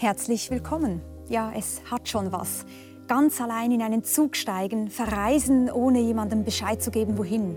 [0.00, 1.02] Herzlich willkommen.
[1.28, 2.64] Ja, es hat schon was.
[3.08, 7.56] Ganz allein in einen Zug steigen, verreisen, ohne jemandem Bescheid zu geben, wohin.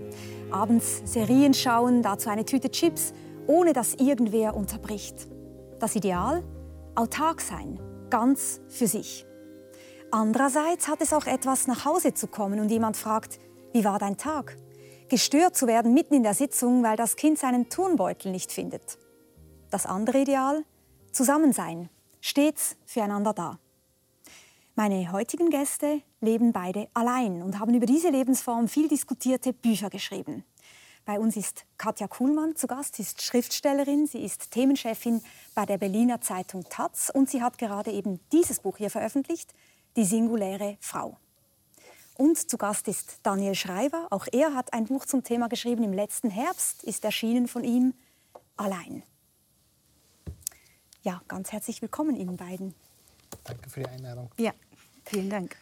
[0.50, 3.14] Abends Serien schauen, dazu eine Tüte Chips,
[3.46, 5.28] ohne dass irgendwer unterbricht.
[5.78, 6.42] Das Ideal?
[6.96, 7.78] Autark sein,
[8.10, 9.24] ganz für sich.
[10.10, 13.38] Andererseits hat es auch etwas, nach Hause zu kommen und jemand fragt,
[13.72, 14.56] wie war dein Tag?
[15.08, 18.98] Gestört zu werden mitten in der Sitzung, weil das Kind seinen Turnbeutel nicht findet.
[19.70, 20.64] Das andere Ideal?
[21.12, 21.88] Zusammen sein,
[22.22, 23.58] stets füreinander da.
[24.74, 30.44] Meine heutigen Gäste leben beide allein und haben über diese Lebensform viel diskutierte Bücher geschrieben.
[31.04, 35.20] Bei uns ist Katja Kuhlmann zu Gast, sie ist Schriftstellerin, sie ist Themenchefin
[35.54, 39.52] bei der Berliner Zeitung Taz und sie hat gerade eben dieses Buch hier veröffentlicht,
[39.96, 41.18] Die singuläre Frau.
[42.16, 45.92] Und zu Gast ist Daniel Schreiber, auch er hat ein Buch zum Thema geschrieben, im
[45.92, 47.92] letzten Herbst ist erschienen von ihm,
[48.56, 49.02] Allein.
[51.04, 52.74] Ja, ganz herzlich willkommen Ihnen beiden.
[53.42, 54.30] Danke für die Einladung.
[54.38, 54.52] Ja,
[55.04, 55.56] vielen Dank.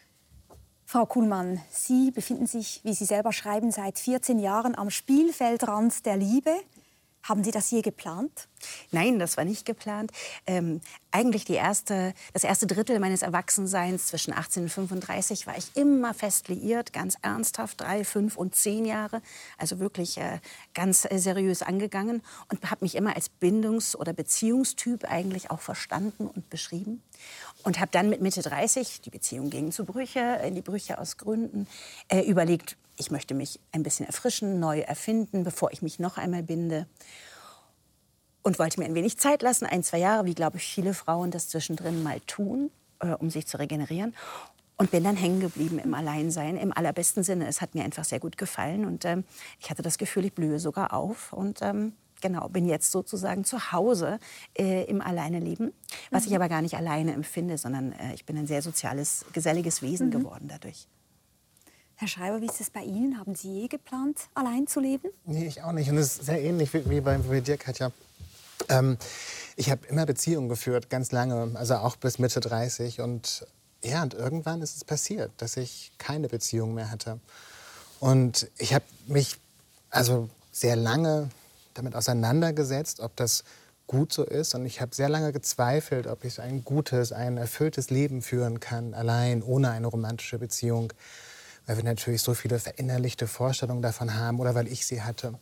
[0.84, 6.18] Frau Kuhlmann, Sie befinden sich, wie Sie selber schreiben, seit 14 Jahren am Spielfeldrand der
[6.18, 6.50] Liebe.
[7.22, 8.48] Haben Sie das je geplant?
[8.92, 10.10] Nein, das war nicht geplant.
[10.46, 15.76] Ähm, eigentlich die erste, das erste Drittel meines Erwachsenseins zwischen 18 und 35 war ich
[15.76, 19.20] immer fest liiert, ganz ernsthaft, drei, fünf und zehn Jahre.
[19.58, 20.40] Also wirklich äh,
[20.72, 26.26] ganz äh, seriös angegangen und habe mich immer als Bindungs- oder Beziehungstyp eigentlich auch verstanden
[26.26, 27.02] und beschrieben.
[27.64, 31.18] Und habe dann mit Mitte 30, die Beziehung ging zu Brüche, in die Brüche aus
[31.18, 31.66] Gründen,
[32.08, 36.42] äh, überlegt, ich möchte mich ein bisschen erfrischen, neu erfinden, bevor ich mich noch einmal
[36.42, 36.86] binde.
[38.42, 41.30] Und wollte mir ein wenig Zeit lassen, ein, zwei Jahre, wie glaube ich viele Frauen
[41.30, 42.70] das zwischendrin mal tun,
[43.00, 44.14] äh, um sich zu regenerieren.
[44.76, 47.48] Und bin dann hängen geblieben im Alleinsein, im allerbesten Sinne.
[47.48, 49.24] Es hat mir einfach sehr gut gefallen und ähm,
[49.58, 51.34] ich hatte das Gefühl, ich blühe sogar auf.
[51.34, 51.92] Und ähm,
[52.22, 54.18] genau, bin jetzt sozusagen zu Hause
[54.58, 55.72] äh, im Alleineleben,
[56.10, 56.28] was mhm.
[56.30, 60.06] ich aber gar nicht alleine empfinde, sondern äh, ich bin ein sehr soziales, geselliges Wesen
[60.06, 60.12] mhm.
[60.12, 60.86] geworden dadurch.
[62.00, 63.18] Herr Schreiber, wie ist es bei Ihnen?
[63.18, 65.10] Haben Sie je geplant, allein zu leben?
[65.26, 65.90] Nee, ich auch nicht.
[65.90, 67.92] Und es ist sehr ähnlich wie, bei, bei dir, Katja.
[68.70, 68.96] Ähm,
[69.54, 73.02] ich habe immer Beziehungen geführt, ganz lange, also auch bis Mitte 30.
[73.02, 73.46] Und
[73.84, 77.20] ja, und irgendwann ist es passiert, dass ich keine Beziehung mehr hatte.
[77.98, 79.36] Und ich habe mich
[79.90, 81.28] also sehr lange
[81.74, 83.44] damit auseinandergesetzt, ob das
[83.86, 84.54] gut so ist.
[84.54, 88.94] Und ich habe sehr lange gezweifelt, ob ich ein gutes, ein erfülltes Leben führen kann,
[88.94, 90.94] allein, ohne eine romantische Beziehung
[91.66, 95.34] weil wir natürlich so viele verinnerlichte Vorstellungen davon haben oder weil ich sie hatte.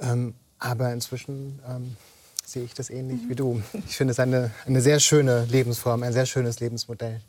[0.00, 1.96] Ähm, aber inzwischen ähm,
[2.44, 3.28] sehe ich das ähnlich mhm.
[3.28, 3.62] wie du.
[3.86, 7.20] Ich finde es eine, eine sehr schöne Lebensform, ein sehr schönes Lebensmodell.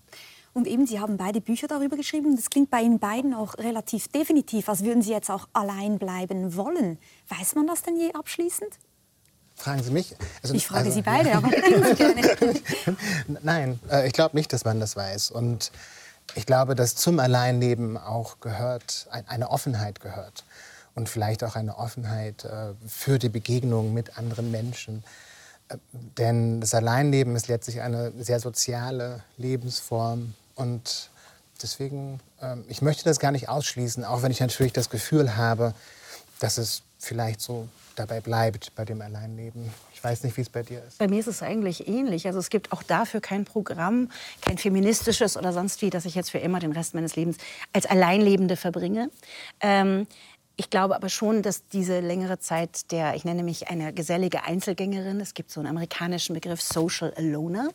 [0.53, 2.38] Und eben, Sie haben beide Bücher darüber geschrieben.
[2.38, 6.56] Das klingt bei Ihnen beiden auch relativ definitiv, als würden Sie jetzt auch allein bleiben
[6.56, 6.97] wollen.
[7.28, 8.69] Weiß man das denn je abschließend?
[9.56, 10.16] Fragen Sie mich?
[10.41, 11.50] Also, ich frage also, Sie beide, aber
[11.96, 12.22] gerne.
[13.44, 15.31] Nein, äh, ich glaube nicht, dass man das weiß.
[15.31, 15.72] Und
[16.33, 20.43] ich glaube, dass zum Alleinleben auch gehört, eine Offenheit gehört.
[20.95, 25.03] Und vielleicht auch eine Offenheit äh, für die Begegnung mit anderen Menschen.
[25.67, 30.33] Äh, denn das Alleinleben ist letztlich eine sehr soziale Lebensform.
[30.55, 31.09] Und
[31.61, 35.73] deswegen, ähm, ich möchte das gar nicht ausschließen, auch wenn ich natürlich das Gefühl habe,
[36.39, 39.71] dass es vielleicht so dabei bleibt bei dem Alleinleben
[40.05, 40.99] weiß nicht, wie es bei dir ist.
[40.99, 42.27] Bei mir ist es eigentlich ähnlich.
[42.27, 44.09] Also es gibt auch dafür kein Programm,
[44.41, 47.38] kein feministisches oder sonst wie, dass ich jetzt für immer den Rest meines Lebens
[47.73, 49.09] als Alleinlebende verbringe.
[49.61, 50.05] Ähm,
[50.57, 55.19] ich glaube aber schon, dass diese längere Zeit der, ich nenne mich eine gesellige Einzelgängerin,
[55.19, 57.69] es gibt so einen amerikanischen Begriff Social Aloner.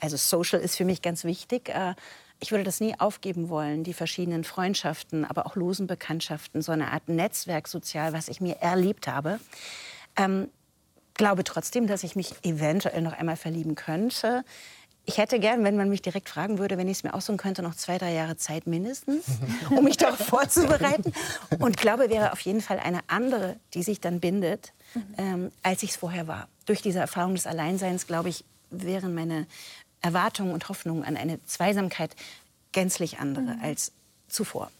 [0.00, 1.68] Also Social ist für mich ganz wichtig.
[1.68, 1.94] Äh,
[2.40, 6.90] ich würde das nie aufgeben wollen, die verschiedenen Freundschaften, aber auch losen Bekanntschaften, so eine
[6.92, 9.38] Art Netzwerk sozial, was ich mir erlebt habe.
[10.16, 10.48] Ähm,
[11.18, 14.44] glaube trotzdem, dass ich mich eventuell noch einmal verlieben könnte.
[15.04, 17.62] Ich hätte gern, wenn man mich direkt fragen würde, wenn ich es mir aussuchen könnte,
[17.62, 19.24] noch zwei, drei Jahre Zeit mindestens,
[19.70, 21.12] um mich darauf vorzubereiten.
[21.58, 24.72] Und glaube, wäre auf jeden Fall eine andere, die sich dann bindet,
[25.16, 26.48] ähm, als ich es vorher war.
[26.66, 29.46] Durch diese Erfahrung des Alleinseins, glaube ich, wären meine
[30.00, 32.14] Erwartungen und Hoffnungen an eine Zweisamkeit
[32.72, 33.62] gänzlich andere mhm.
[33.62, 33.92] als
[34.28, 34.70] zuvor.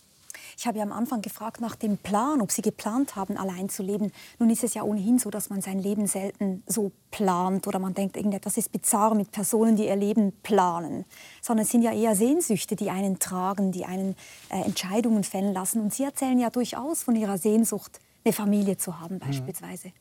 [0.58, 3.84] Ich habe ja am Anfang gefragt nach dem Plan, ob Sie geplant haben, allein zu
[3.84, 4.10] leben.
[4.40, 7.94] Nun ist es ja ohnehin so, dass man sein Leben selten so plant oder man
[7.94, 11.04] denkt, irgendetwas ist bizarr mit Personen, die ihr Leben planen.
[11.42, 14.16] Sondern es sind ja eher Sehnsüchte, die einen tragen, die einen
[14.50, 15.80] äh, Entscheidungen fällen lassen.
[15.80, 19.20] Und Sie erzählen ja durchaus von Ihrer Sehnsucht, eine Familie zu haben mhm.
[19.20, 19.92] beispielsweise.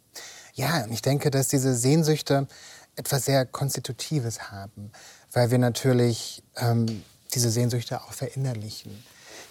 [0.55, 2.47] Ja, und ich denke, dass diese Sehnsüchte
[2.95, 4.91] etwas sehr Konstitutives haben,
[5.33, 7.03] weil wir natürlich ähm,
[7.35, 9.03] diese Sehnsüchte auch verinnerlichen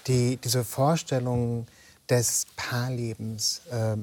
[0.06, 1.66] die, diese Vorstellungen
[2.08, 3.96] des Paarlebens äh,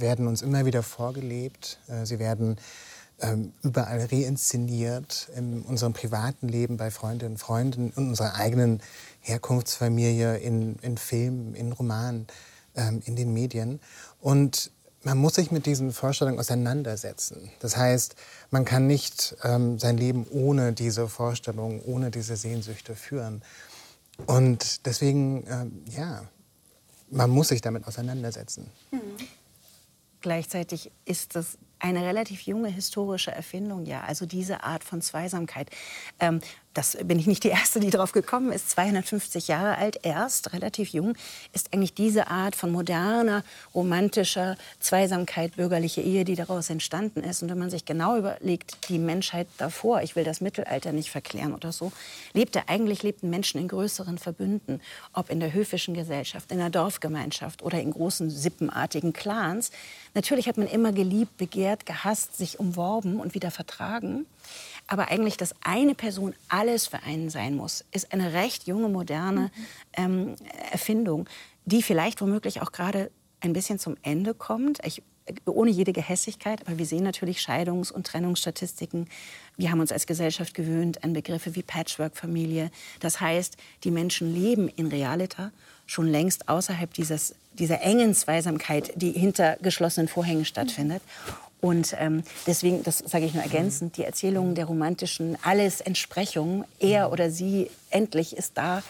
[0.00, 1.78] werden uns immer wieder vorgelebt.
[1.88, 2.56] Äh, sie werden
[3.20, 8.80] ähm, überall reinszeniert, in unserem privaten Leben bei Freundinnen und Freunden, in unserer eigenen
[9.20, 12.26] Herkunftsfamilie, in, in Filmen, in Romanen,
[12.74, 13.80] ähm, in den Medien.
[14.20, 14.70] Und
[15.04, 17.50] man muss sich mit diesen Vorstellungen auseinandersetzen.
[17.60, 18.14] Das heißt,
[18.50, 23.42] man kann nicht ähm, sein Leben ohne diese Vorstellungen, ohne diese Sehnsüchte führen.
[24.26, 26.28] Und deswegen, ähm, ja,
[27.10, 28.70] man muss sich damit auseinandersetzen.
[28.90, 29.00] Mhm.
[30.20, 35.68] Gleichzeitig ist das eine relativ junge historische Erfindung, ja, also diese Art von Zweisamkeit.
[36.20, 36.40] Ähm,
[36.74, 40.90] das bin ich nicht die Erste, die darauf gekommen ist, 250 Jahre alt, erst relativ
[40.90, 41.14] jung,
[41.52, 47.42] ist eigentlich diese Art von moderner, romantischer Zweisamkeit, bürgerliche Ehe, die daraus entstanden ist.
[47.42, 51.54] Und wenn man sich genau überlegt, die Menschheit davor, ich will das Mittelalter nicht verklären
[51.54, 51.92] oder so,
[52.32, 54.80] lebte eigentlich lebten Menschen in größeren Verbünden,
[55.12, 59.70] ob in der höfischen Gesellschaft, in der Dorfgemeinschaft oder in großen sippenartigen Clans.
[60.14, 64.26] Natürlich hat man immer geliebt, begehrt, gehasst, sich umworben und wieder vertragen.
[64.92, 69.50] Aber eigentlich, dass eine Person alles für einen sein muss, ist eine recht junge, moderne
[69.94, 70.36] ähm,
[70.70, 71.26] Erfindung,
[71.64, 73.10] die vielleicht womöglich auch gerade
[73.40, 74.84] ein bisschen zum Ende kommt.
[74.84, 75.02] Ich,
[75.46, 79.08] ohne jede Gehässigkeit, aber wir sehen natürlich Scheidungs- und Trennungsstatistiken.
[79.56, 82.70] Wir haben uns als Gesellschaft gewöhnt an Begriffe wie Patchwork-Familie.
[83.00, 85.52] Das heißt, die Menschen leben in Realita
[85.86, 91.00] schon längst außerhalb dieses, dieser engen Zweisamkeit, die hinter geschlossenen Vorhängen stattfindet.
[91.62, 97.12] Und ähm, deswegen, das sage ich nur ergänzend, die Erzählungen der romantischen alles Entsprechung, er
[97.12, 98.82] oder sie endlich ist da,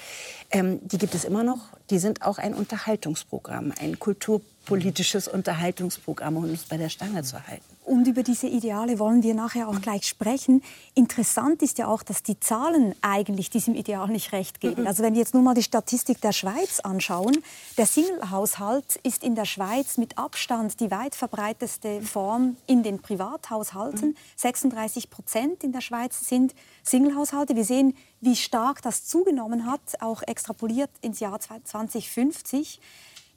[0.50, 1.58] ähm, die gibt es immer noch.
[1.90, 7.71] Die sind auch ein Unterhaltungsprogramm, ein kulturpolitisches Unterhaltungsprogramm, um uns bei der Stange zu halten.
[7.84, 10.62] Und über diese Ideale wollen wir nachher auch gleich sprechen.
[10.94, 14.82] Interessant ist ja auch, dass die Zahlen eigentlich diesem Ideal nicht recht geben.
[14.82, 14.86] Mhm.
[14.86, 17.36] Also wenn wir jetzt nur mal die Statistik der Schweiz anschauen,
[17.76, 24.16] der Singlehaushalt ist in der Schweiz mit Abstand die weit verbreiteste Form in den Privathaushalten.
[24.36, 25.10] 36 mhm.
[25.10, 26.54] Prozent in der Schweiz sind
[26.84, 27.56] Singlehaushalte.
[27.56, 32.80] Wir sehen, wie stark das zugenommen hat, auch extrapoliert ins Jahr 2050.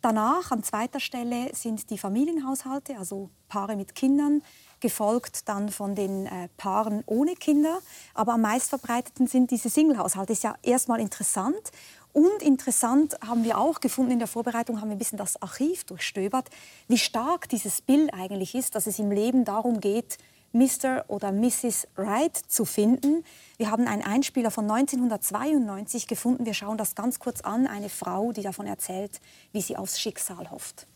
[0.06, 4.44] Danach an zweiter Stelle sind die Familienhaushalte, also Paare mit Kindern,
[4.80, 7.80] gefolgt dann von den äh, Paaren ohne Kinder.
[8.14, 10.34] Aber am meistverbreiteten sind diese Singlehaushalte.
[10.34, 11.72] Ist ja erstmal interessant.
[12.14, 15.86] Und interessant haben wir auch gefunden in der Vorbereitung, haben wir ein bisschen das Archiv
[15.86, 16.52] durchstöbert,
[16.88, 20.20] wie stark dieses Bild eigentlich ist, dass es im Leben darum geht,
[20.56, 21.04] Mr.
[21.10, 21.88] oder Mrs.
[21.98, 23.26] Wright zu finden.
[23.58, 26.46] Wir haben einen Einspieler von 1992 gefunden.
[26.46, 27.68] Wir schauen das ganz kurz an.
[27.68, 29.20] Eine Frau, die davon erzählt,
[29.52, 30.88] wie sie aufs Schicksal hofft.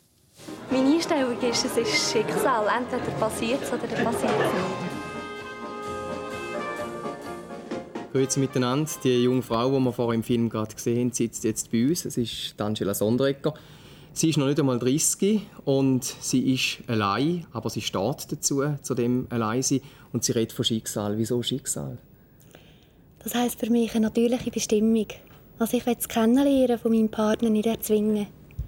[0.72, 2.68] Meine Einstellung ist, es ist Schicksal.
[2.68, 5.00] Entweder passiert es oder passiert es nicht.
[8.14, 8.90] Grüezi miteinander.
[9.04, 12.06] Die junge Frau, die wir vorher im Film gerade gesehen haben, sitzt jetzt bei uns.
[12.06, 13.54] Es ist Angela Sondrecker.
[14.20, 18.94] Sie ist noch nicht einmal 30 und sie ist allein, aber sie steht dazu, zu
[18.94, 19.80] dem Alleinsein
[20.12, 21.18] und sie redet von Schicksal.
[21.18, 21.98] Wieso Schicksal?
[23.24, 25.08] Das heißt für mich eine natürliche Bestimmung.
[25.58, 28.28] Also ich will das Kennenlernen von meinem Partner nicht erzwingen.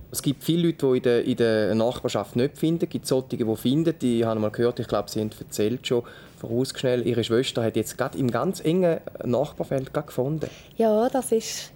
[0.09, 2.86] Es gibt viele Leute, die in der, in der Nachbarschaft nicht finden.
[2.86, 3.94] Es gibt solche, die finden.
[4.00, 6.03] Die habe mal gehört, ich glaube, sie haben erzählt schon
[6.38, 10.50] vorausgeschnellt, ihre Schwester hat jetzt gerade im ganz engen Nachbarfeld gefunden.
[10.77, 11.74] Ja, das ist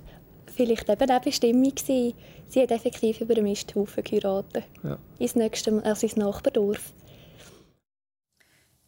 [0.55, 2.13] vielleicht eben auch Bestimmung gewesen.
[2.47, 4.63] Sie hat effektiv über einen Misthaufen geheiratet.
[4.83, 4.97] Ja.
[5.19, 6.93] Ins, nächste, also ins Nachbardorf.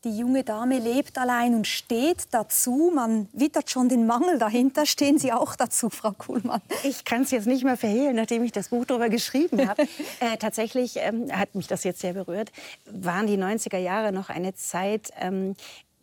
[0.04, 2.92] Die junge Dame lebt allein und steht dazu.
[2.94, 4.86] Man wittert schon den Mangel dahinter.
[4.86, 6.62] Stehen Sie auch dazu, Frau Kuhlmann?
[6.84, 9.82] Ich kann es jetzt nicht mehr verhehlen, nachdem ich das Buch darüber geschrieben habe.
[10.22, 12.52] äh, tatsächlich ähm, hat mich das jetzt sehr berührt.
[12.86, 15.56] Waren die 90er Jahre noch eine Zeit, ähm,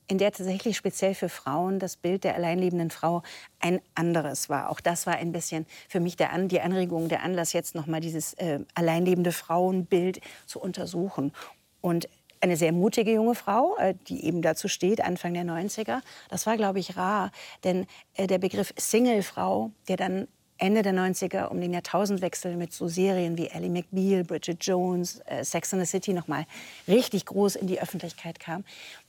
[0.07, 3.23] in der tatsächlich speziell für Frauen das Bild der alleinlebenden Frau
[3.61, 4.71] ein anderes war.
[4.71, 7.87] Auch das war ein bisschen für mich der An die Anregung, der Anlass, jetzt noch
[7.87, 11.33] mal dieses äh, alleinlebende Frauenbild zu untersuchen.
[11.81, 12.09] Und
[12.41, 16.01] eine sehr mutige junge Frau, äh, die eben dazu steht, Anfang der 90er.
[16.29, 17.33] Das war, glaube ich, rar,
[17.65, 22.87] denn äh, der Begriff Singlefrau, der dann Ende der 90er um den Jahrtausendwechsel mit so
[22.87, 26.47] Serien wie Ellie McBeal, Bridget Jones, äh, Sex and the City noch mal
[26.87, 28.65] richtig groß in die Öffentlichkeit kam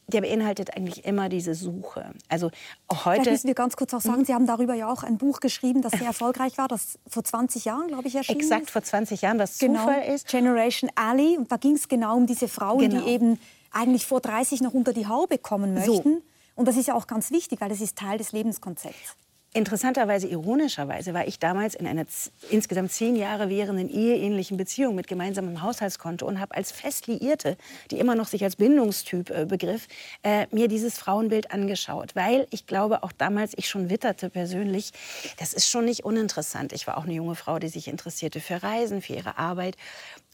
[0.07, 2.11] der beinhaltet eigentlich immer diese Suche.
[2.29, 2.51] Also
[2.87, 3.21] auch heute.
[3.21, 5.81] Vielleicht müssen wir ganz kurz auch sagen, Sie haben darüber ja auch ein Buch geschrieben,
[5.81, 9.39] das sehr erfolgreich war, das vor 20 Jahren, glaube ich, erschienen Exakt vor 20 Jahren,
[9.39, 9.79] was genau.
[9.79, 10.27] Zufall ist.
[10.27, 11.37] Generation Alley.
[11.37, 13.03] Und da ging es genau um diese Frauen, genau.
[13.03, 13.39] die eben
[13.71, 16.13] eigentlich vor 30 noch unter die Haube kommen möchten.
[16.15, 16.21] So.
[16.55, 19.15] Und das ist ja auch ganz wichtig, weil das ist Teil des Lebenskonzepts.
[19.55, 22.05] Interessanterweise, ironischerweise, war ich damals in einer
[22.49, 27.55] insgesamt zehn Jahre währenden eheähnlichen Beziehung mit gemeinsamem Haushaltskonto und habe als Festliierte,
[27.89, 29.87] die immer noch sich als Bindungstyp äh, begriff,
[30.23, 32.17] äh, mir dieses Frauenbild angeschaut.
[32.17, 34.91] Weil ich glaube, auch damals ich schon witterte persönlich,
[35.39, 36.73] das ist schon nicht uninteressant.
[36.73, 39.77] Ich war auch eine junge Frau, die sich interessierte für Reisen, für ihre Arbeit.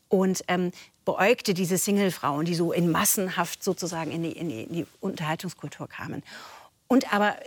[0.10, 0.72] und ähm,
[1.06, 5.88] beäugte diese Single-Frauen, die so in massenhaft sozusagen in die, in die, in die Unterhaltungskultur
[5.88, 6.24] kamen.
[6.92, 7.38] Und aber,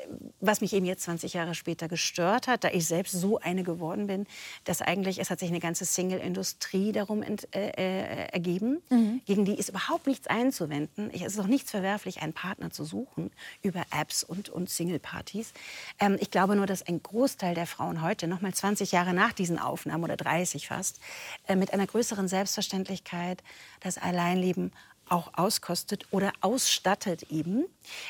[0.40, 4.06] was mich eben jetzt 20 Jahre später gestört hat, da ich selbst so eine geworden
[4.06, 4.26] bin,
[4.64, 9.20] dass eigentlich, es hat sich eine ganze Single-Industrie darum ent, äh, äh, ergeben, mhm.
[9.26, 11.10] gegen die ist überhaupt nichts einzuwenden.
[11.12, 15.52] es ist auch nichts verwerflich, einen Partner zu suchen über Apps und, und Single-Partys.
[16.00, 19.34] Ähm, ich glaube nur, dass ein Großteil der Frauen heute, noch mal 20 Jahre nach
[19.34, 21.00] diesen Aufnahmen oder 30 fast,
[21.48, 23.42] äh, mit einer größeren Selbstverständlichkeit
[23.80, 24.72] das Alleinleben
[25.06, 27.66] auch auskostet oder ausstattet eben,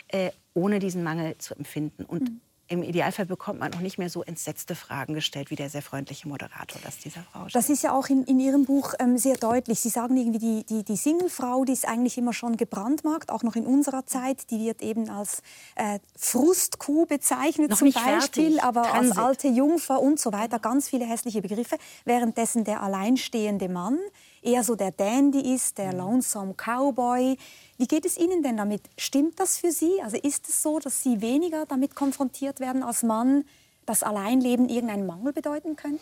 [0.06, 2.04] äh, ohne diesen Mangel zu empfinden.
[2.04, 2.40] Und mhm.
[2.68, 6.28] im Idealfall bekommt man auch nicht mehr so entsetzte Fragen gestellt wie der sehr freundliche
[6.28, 7.56] Moderator das dieser Frau stellt.
[7.56, 9.80] Das ist ja auch in, in Ihrem Buch ähm, sehr deutlich.
[9.80, 13.56] Sie sagen irgendwie, die, die, die Singlefrau, die ist eigentlich immer schon gebrandmarkt, auch noch
[13.56, 14.50] in unserer Zeit.
[14.50, 15.42] Die wird eben als
[15.74, 18.62] äh, Frustkuh bezeichnet noch zum Beispiel, fertig.
[18.62, 19.18] aber Transit.
[19.18, 20.60] als alte Jungfer und so weiter.
[20.60, 21.76] Ganz viele hässliche Begriffe.
[22.04, 23.98] Währenddessen der alleinstehende Mann
[24.44, 25.98] eher so der Dandy ist, der mhm.
[25.98, 27.36] Lonesome Cowboy.
[27.76, 28.82] Wie geht es Ihnen denn damit?
[28.96, 30.00] Stimmt das für Sie?
[30.02, 33.44] Also ist es so, dass Sie weniger damit konfrontiert werden als Mann,
[33.86, 36.00] dass Alleinleben irgendeinen Mangel bedeuten könnte?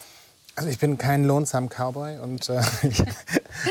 [0.55, 3.03] Also ich bin kein Lonesome Cowboy und, äh, ich,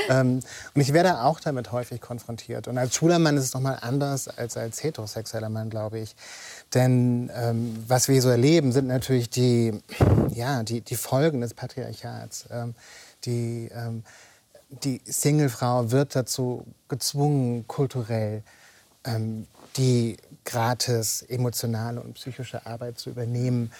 [0.10, 0.40] ähm,
[0.74, 2.68] und ich werde auch damit häufig konfrontiert.
[2.68, 6.16] Und als schwuler Mann ist es noch mal anders als als heterosexueller Mann, glaube ich.
[6.74, 9.80] Denn ähm, was wir so erleben, sind natürlich die,
[10.34, 12.46] ja, die, die Folgen des Patriarchats.
[12.50, 12.74] Ähm,
[13.26, 14.04] die, ähm,
[14.84, 18.44] die Singlefrau wird dazu gezwungen, kulturell
[19.04, 19.48] ähm,
[19.78, 23.72] die gratis emotionale und psychische Arbeit zu übernehmen,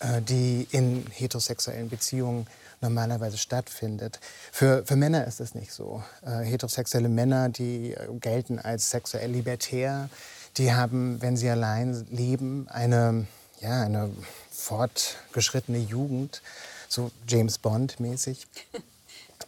[0.00, 2.46] äh, die in heterosexuellen Beziehungen
[2.80, 4.20] normalerweise stattfindet.
[4.52, 6.02] Für, für Männer ist es nicht so.
[6.24, 10.08] Äh, heterosexuelle Männer, die äh, gelten als sexuell libertär,
[10.56, 13.26] die haben, wenn sie allein leben, eine,
[13.60, 14.10] ja, eine
[14.50, 16.42] fortgeschrittene Jugend,
[16.88, 18.46] so James Bond mäßig.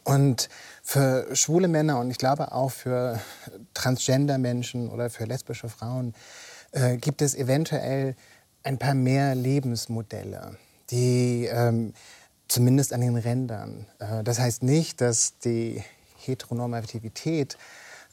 [0.04, 0.49] Und
[0.83, 3.21] für schwule Männer und ich glaube auch für
[3.75, 6.14] Transgender-Menschen oder für lesbische Frauen
[6.73, 8.16] äh, gibt es eventuell
[8.62, 10.57] ein paar mehr Lebensmodelle,
[10.90, 11.92] die ähm,
[12.49, 13.87] zumindest an den Rändern.
[13.99, 15.83] Äh, das heißt nicht, dass die
[16.25, 17.57] Heteronormativität,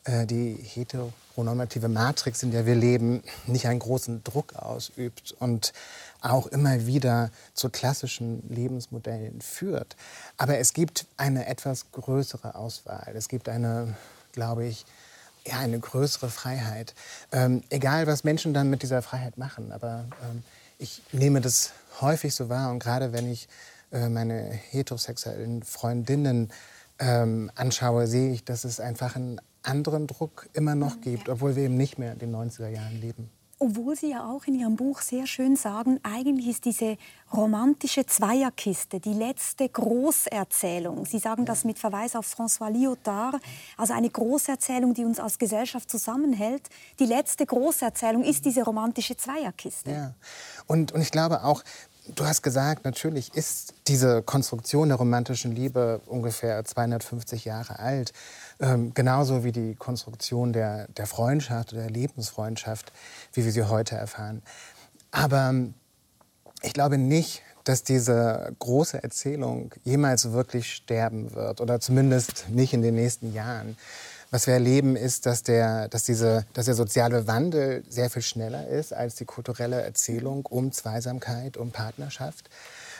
[0.03, 5.73] äh, die heteronormative Matrix, in der wir leben, nicht einen großen Druck ausübt und
[6.25, 9.95] auch immer wieder zu klassischen Lebensmodellen führt.
[10.37, 13.13] Aber es gibt eine etwas größere Auswahl.
[13.15, 13.95] Es gibt eine,
[14.31, 14.85] glaube ich,
[15.45, 16.95] ja, eine größere Freiheit.
[17.31, 19.71] Ähm, egal, was Menschen dann mit dieser Freiheit machen.
[19.71, 20.43] Aber ähm,
[20.79, 22.71] ich nehme das häufig so wahr.
[22.71, 23.47] Und gerade wenn ich
[23.91, 26.51] äh, meine heterosexuellen Freundinnen
[26.97, 31.63] ähm, anschaue, sehe ich, dass es einfach einen anderen Druck immer noch gibt, obwohl wir
[31.63, 35.01] eben nicht mehr in den 90er Jahren leben obwohl Sie ja auch in Ihrem Buch
[35.01, 36.97] sehr schön sagen, eigentlich ist diese
[37.33, 41.05] romantische Zweierkiste die letzte Großerzählung.
[41.05, 43.41] Sie sagen das mit Verweis auf François Lyotard,
[43.77, 46.69] also eine Großerzählung, die uns als Gesellschaft zusammenhält.
[46.99, 49.91] Die letzte Großerzählung ist diese romantische Zweierkiste.
[49.91, 50.13] Ja.
[50.67, 51.63] Und, und ich glaube auch,
[52.13, 58.13] Du hast gesagt, natürlich ist diese Konstruktion der romantischen Liebe ungefähr 250 Jahre alt.
[58.59, 62.93] Ähm, genauso wie die Konstruktion der, der Freundschaft oder der Lebensfreundschaft,
[63.33, 64.41] wie wir sie heute erfahren.
[65.11, 65.73] Aber ähm,
[66.61, 72.81] ich glaube nicht, dass diese große Erzählung jemals wirklich sterben wird oder zumindest nicht in
[72.81, 73.75] den nächsten Jahren.
[74.31, 78.67] Was wir erleben, ist, dass der, dass, diese, dass der soziale Wandel sehr viel schneller
[78.67, 82.49] ist als die kulturelle Erzählung um Zweisamkeit, um Partnerschaft.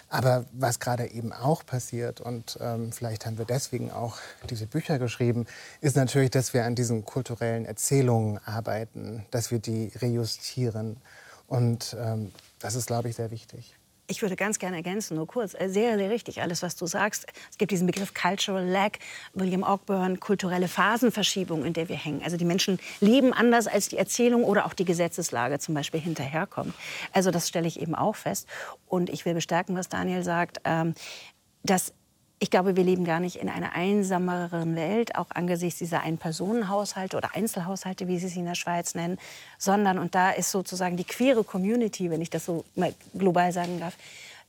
[0.09, 4.17] Aber was gerade eben auch passiert, und ähm, vielleicht haben wir deswegen auch
[4.49, 5.45] diese Bücher geschrieben,
[5.81, 10.97] ist natürlich, dass wir an diesen kulturellen Erzählungen arbeiten, dass wir die rejustieren.
[11.47, 13.75] Und ähm, das ist, glaube ich, sehr wichtig.
[14.07, 15.55] Ich würde ganz gerne ergänzen, nur kurz.
[15.55, 17.25] Äh, sehr, sehr richtig, alles, was du sagst.
[17.49, 18.91] Es gibt diesen Begriff Cultural Lag,
[19.33, 22.21] William Ogburn, kulturelle Phasenverschiebung, in der wir hängen.
[22.23, 26.75] Also die Menschen leben anders, als die Erzählung oder auch die Gesetzeslage zum Beispiel hinterherkommt.
[27.13, 28.47] Also das stelle ich eben auch fest.
[28.87, 30.93] Und ich will bestärken, was Daniel sagt, ähm,
[31.63, 31.93] dass
[32.39, 37.33] ich glaube, wir leben gar nicht in einer einsameren Welt, auch angesichts dieser Ein-Personen-Haushalte oder
[37.33, 39.17] Einzelhaushalte, wie sie es in der Schweiz nennen,
[39.57, 43.79] sondern, und da ist sozusagen die queere Community, wenn ich das so mal global sagen
[43.79, 43.95] darf,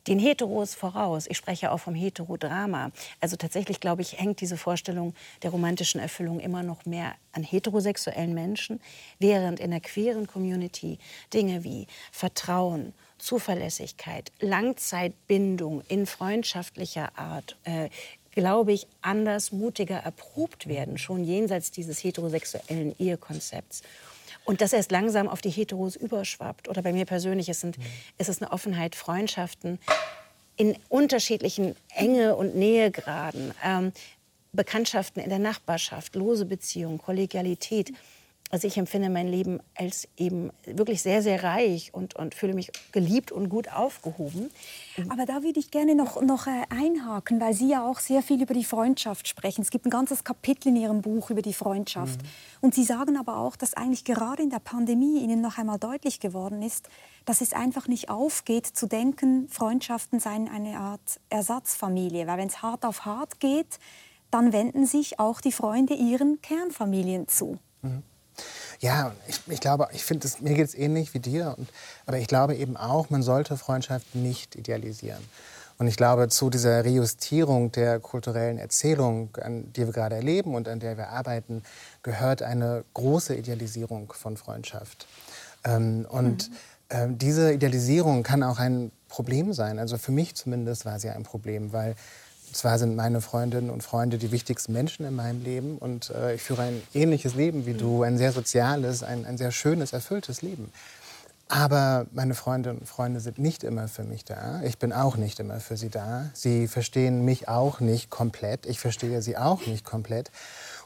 [0.06, 1.26] den Heteros voraus.
[1.28, 2.90] Ich spreche auch vom Heterodrama.
[3.20, 8.34] Also tatsächlich, glaube ich, hängt diese Vorstellung der romantischen Erfüllung immer noch mehr an heterosexuellen
[8.34, 8.80] Menschen,
[9.18, 10.98] während in der queeren Community
[11.32, 17.88] Dinge wie Vertrauen, Zuverlässigkeit, Langzeitbindung in freundschaftlicher Art, äh,
[18.32, 23.82] glaube ich, anders, mutiger erprobt werden, schon jenseits dieses heterosexuellen Ehekonzepts.
[24.44, 26.68] Und das erst langsam auf die Heteros überschwappt.
[26.68, 27.76] Oder bei mir persönlich ist, sind,
[28.18, 29.78] ist es eine Offenheit, Freundschaften
[30.56, 33.52] in unterschiedlichen Enge- und Nähegraden.
[33.64, 33.92] Ähm,
[34.52, 37.92] Bekanntschaften in der Nachbarschaft, lose Beziehungen, Kollegialität.
[38.50, 42.70] Also ich empfinde mein Leben als eben wirklich sehr, sehr reich und, und fühle mich
[42.92, 44.50] geliebt und gut aufgehoben.
[45.08, 48.40] Aber da würde ich gerne noch, noch äh, einhaken, weil Sie ja auch sehr viel
[48.40, 49.62] über die Freundschaft sprechen.
[49.62, 52.22] Es gibt ein ganzes Kapitel in Ihrem Buch über die Freundschaft.
[52.22, 52.28] Mhm.
[52.60, 56.20] Und Sie sagen aber auch, dass eigentlich gerade in der Pandemie Ihnen noch einmal deutlich
[56.20, 56.88] geworden ist,
[57.24, 62.28] dass es einfach nicht aufgeht zu denken, Freundschaften seien eine Art Ersatzfamilie.
[62.28, 63.80] Weil wenn es hart auf hart geht,
[64.30, 67.58] dann wenden sich auch die Freunde ihren Kernfamilien zu.
[67.82, 68.04] Mhm.
[68.80, 71.54] Ja, ich, ich glaube, ich finde, mir geht es ähnlich wie dir.
[71.56, 71.68] Und,
[72.06, 75.22] aber ich glaube eben auch, man sollte Freundschaften nicht idealisieren.
[75.78, 80.68] Und ich glaube, zu dieser Rejustierung der kulturellen Erzählung, an die wir gerade erleben und
[80.68, 81.62] an der wir arbeiten,
[82.02, 85.06] gehört eine große Idealisierung von Freundschaft.
[85.64, 86.56] Ähm, und mhm.
[86.90, 89.78] ähm, diese Idealisierung kann auch ein Problem sein.
[89.78, 91.94] Also für mich zumindest war sie ein Problem, weil
[92.56, 96.42] zwar sind meine Freundinnen und Freunde die wichtigsten Menschen in meinem Leben und äh, ich
[96.42, 100.72] führe ein ähnliches Leben wie du, ein sehr soziales, ein, ein sehr schönes, erfülltes Leben.
[101.48, 104.62] Aber meine Freundinnen und Freunde sind nicht immer für mich da.
[104.64, 106.28] Ich bin auch nicht immer für sie da.
[106.32, 108.66] Sie verstehen mich auch nicht komplett.
[108.66, 110.32] Ich verstehe sie auch nicht komplett.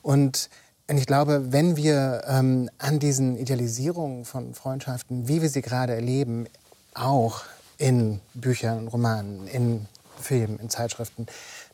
[0.02, 0.50] Und
[0.86, 6.46] ich glaube, wenn wir ähm, an diesen Idealisierungen von Freundschaften, wie wir sie gerade erleben,
[6.94, 7.42] auch
[7.78, 9.86] in Büchern, Romanen, in
[10.20, 11.26] Filmen, in Zeitschriften,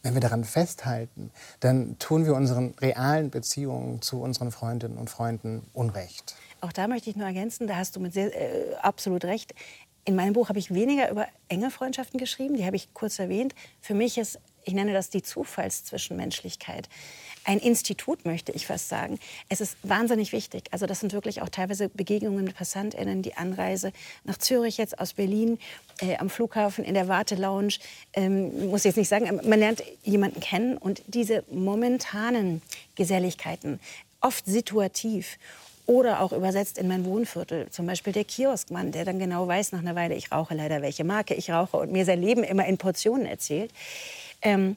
[0.06, 5.68] wenn wir daran festhalten, dann tun wir unseren realen Beziehungen zu unseren Freundinnen und Freunden
[5.72, 6.36] Unrecht.
[6.60, 9.52] Auch da möchte ich nur ergänzen, da hast du mit sehr, äh, absolut recht.
[10.04, 13.52] In meinem Buch habe ich weniger über enge Freundschaften geschrieben, die habe ich kurz erwähnt.
[13.80, 16.88] Für mich ist, ich nenne das die Zufallszwischenmenschlichkeit
[17.46, 19.18] ein Institut, möchte ich fast sagen.
[19.48, 20.64] Es ist wahnsinnig wichtig.
[20.72, 23.92] Also das sind wirklich auch teilweise Begegnungen mit PassantInnen, die Anreise
[24.24, 25.58] nach Zürich jetzt aus Berlin,
[26.00, 27.74] äh, am Flughafen, in der Wartelounge.
[28.12, 32.62] Ähm, muss ich jetzt nicht sagen, man lernt jemanden kennen und diese momentanen
[32.96, 33.78] Geselligkeiten,
[34.20, 35.38] oft situativ
[35.86, 37.70] oder auch übersetzt in mein Wohnviertel.
[37.70, 41.04] Zum Beispiel der Kioskmann, der dann genau weiß nach einer Weile, ich rauche leider, welche
[41.04, 43.70] Marke ich rauche und mir sein Leben immer in Portionen erzählt.
[44.42, 44.76] Ähm,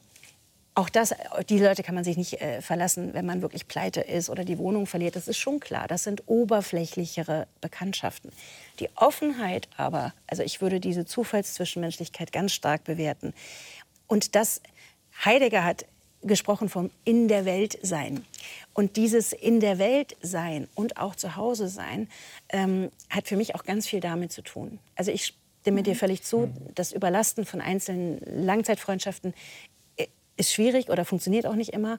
[0.74, 1.14] auch das,
[1.48, 4.58] die Leute kann man sich nicht äh, verlassen, wenn man wirklich pleite ist oder die
[4.58, 5.16] Wohnung verliert.
[5.16, 5.88] Das ist schon klar.
[5.88, 8.30] Das sind oberflächlichere Bekanntschaften.
[8.78, 13.34] Die Offenheit aber, also ich würde diese Zufallszwischenmenschlichkeit ganz stark bewerten.
[14.06, 14.62] Und das,
[15.24, 15.86] Heidegger hat
[16.22, 18.24] gesprochen vom in der Welt sein.
[18.74, 22.08] Und dieses in der Welt sein und auch zu Hause sein
[22.50, 24.78] ähm, hat für mich auch ganz viel damit zu tun.
[24.96, 29.34] Also ich stimme dir völlig zu, das Überlasten von einzelnen Langzeitfreundschaften
[30.40, 31.98] ist schwierig oder funktioniert auch nicht immer.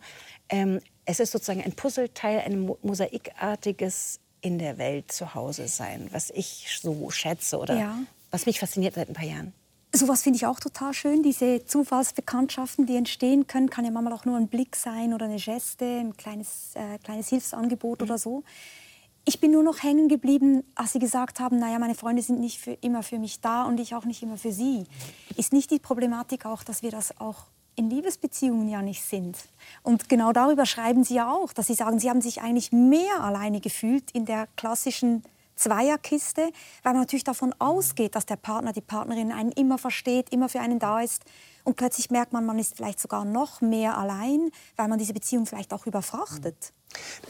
[0.49, 6.32] Ähm, es ist sozusagen ein Puzzleteil, ein mosaikartiges in der Welt zu Hause sein, was
[6.32, 7.97] ich so schätze oder ja.
[8.32, 9.54] was mich fasziniert seit ein paar Jahren.
[9.93, 14.25] Sowas finde ich auch total schön, diese Zufallsbekanntschaften, die entstehen können, kann ja manchmal auch
[14.25, 18.06] nur ein Blick sein oder eine Geste, ein kleines, äh, kleines Hilfsangebot mhm.
[18.06, 18.43] oder so.
[19.25, 22.60] Ich bin nur noch hängen geblieben, als Sie gesagt haben, naja, meine Freunde sind nicht
[22.60, 24.86] für, immer für mich da und ich auch nicht immer für sie.
[25.36, 27.43] Ist nicht die Problematik auch, dass wir das auch
[27.75, 29.38] in Liebesbeziehungen ja nicht sind.
[29.84, 33.21] Und genau darüber schreiben Sie ja auch, dass Sie sagen, Sie haben sich eigentlich mehr
[33.21, 35.23] alleine gefühlt in der klassischen
[35.62, 36.52] Zweierkiste,
[36.84, 40.60] weil man natürlich davon ausgeht, dass der Partner, die Partnerin einen immer versteht, immer für
[40.60, 41.24] einen da ist.
[41.63, 45.45] Und plötzlich merkt man, man ist vielleicht sogar noch mehr allein, weil man diese Beziehung
[45.45, 46.74] vielleicht auch überfrachtet.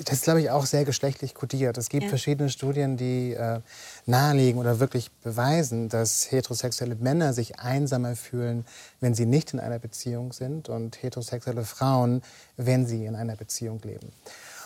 [0.05, 1.77] Das ist, glaube ich, auch sehr geschlechtlich kodiert.
[1.77, 2.09] Es gibt ja.
[2.09, 3.59] verschiedene Studien, die äh,
[4.05, 8.65] nahelegen oder wirklich beweisen, dass heterosexuelle Männer sich einsamer fühlen,
[9.01, 12.23] wenn sie nicht in einer Beziehung sind und heterosexuelle Frauen,
[12.57, 14.11] wenn sie in einer Beziehung leben.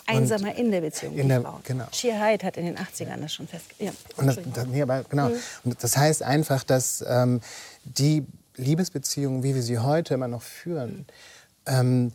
[0.08, 1.16] Einsamer in der Beziehung.
[1.16, 1.86] In der, genau.
[1.92, 3.94] Sheer Hyde hat in den 80ern das schon festgestellt.
[3.94, 4.18] Ja.
[4.18, 5.30] Und das, das, nee, aber genau.
[5.30, 5.40] Mhm.
[5.64, 7.42] Und das heißt einfach, dass ähm,
[7.84, 11.06] die Liebesbeziehungen, wie wir sie heute immer noch führen,
[11.66, 12.12] ähm,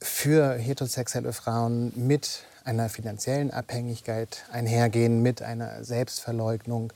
[0.00, 6.92] für heterosexuelle Frauen mit einer finanziellen Abhängigkeit einhergehen, mit einer Selbstverleugnung,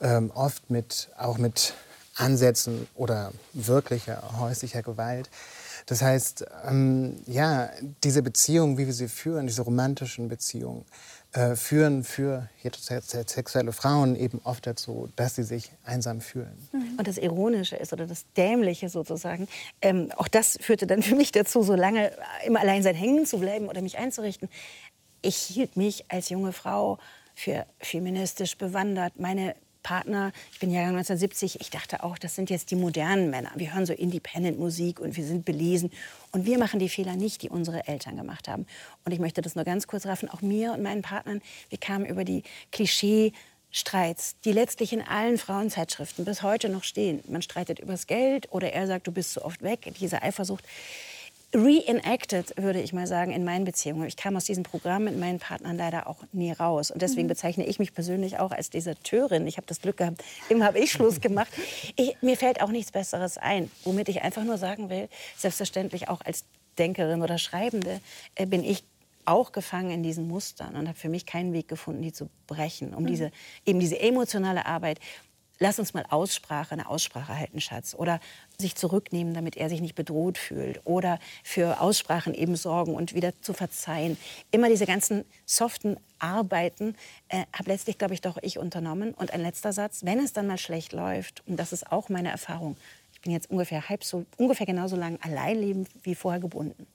[0.00, 1.74] ähm, oft mit, auch mit
[2.16, 5.30] Ansätzen oder wirklicher häuslicher Gewalt.
[5.86, 7.70] Das heißt, ähm, ja,
[8.04, 10.84] diese Beziehungen, wie wir sie führen, diese romantischen Beziehungen,
[11.32, 16.68] äh, führen für heterosexuelle Frauen eben oft dazu, dass sie sich einsam fühlen.
[16.72, 16.98] Mhm.
[16.98, 19.48] Und das Ironische ist oder das Dämliche sozusagen,
[19.80, 22.12] ähm, auch das führte dann für mich dazu, so lange
[22.44, 24.50] im Alleinsein hängen zu bleiben oder mich einzurichten.
[25.22, 26.98] Ich hielt mich als junge Frau
[27.34, 29.18] für feministisch bewandert.
[29.18, 33.50] Meine Partner, ich bin Jahrgang 1970, ich dachte auch, das sind jetzt die modernen Männer.
[33.54, 35.90] Wir hören so Independent-Musik und wir sind belesen.
[36.32, 38.66] Und wir machen die Fehler nicht, die unsere Eltern gemacht haben.
[39.04, 40.28] Und ich möchte das nur ganz kurz raffen.
[40.28, 43.32] Auch mir und meinen Partnern, wir kamen über die Klischee
[43.72, 47.24] Streits, die letztlich in allen Frauenzeitschriften bis heute noch stehen.
[47.26, 50.62] Man streitet übers Geld oder er sagt, du bist zu oft weg, diese Eifersucht.
[51.54, 54.06] Reenacted, würde ich mal sagen, in meinen Beziehungen.
[54.06, 56.90] Ich kam aus diesem Programm mit meinen Partnern leider auch nie raus.
[56.90, 57.30] Und deswegen mhm.
[57.30, 59.46] bezeichne ich mich persönlich auch als Deserteurin.
[59.46, 61.52] Ich habe das Glück gehabt, immer habe ich Schluss gemacht.
[61.96, 63.70] Ich, mir fällt auch nichts Besseres ein.
[63.84, 66.44] Womit ich einfach nur sagen will, selbstverständlich auch als
[66.78, 68.00] Denkerin oder Schreibende
[68.34, 68.84] äh, bin ich
[69.24, 72.94] auch gefangen in diesen Mustern und habe für mich keinen Weg gefunden, die zu brechen,
[72.94, 73.08] um mhm.
[73.08, 73.30] diese,
[73.64, 74.98] eben diese emotionale Arbeit
[75.62, 77.94] lass uns mal Aussprache, eine Aussprache halten, Schatz.
[77.94, 78.20] Oder
[78.58, 80.80] sich zurücknehmen, damit er sich nicht bedroht fühlt.
[80.84, 84.18] Oder für Aussprachen eben sorgen und wieder zu verzeihen.
[84.50, 86.96] Immer diese ganzen soften Arbeiten
[87.28, 89.14] äh, habe letztlich, glaube ich, doch ich unternommen.
[89.14, 92.30] Und ein letzter Satz, wenn es dann mal schlecht läuft, und das ist auch meine
[92.30, 92.76] Erfahrung,
[93.12, 96.86] ich bin jetzt ungefähr halb so, ungefähr genauso lange allein leben wie vorher gebunden.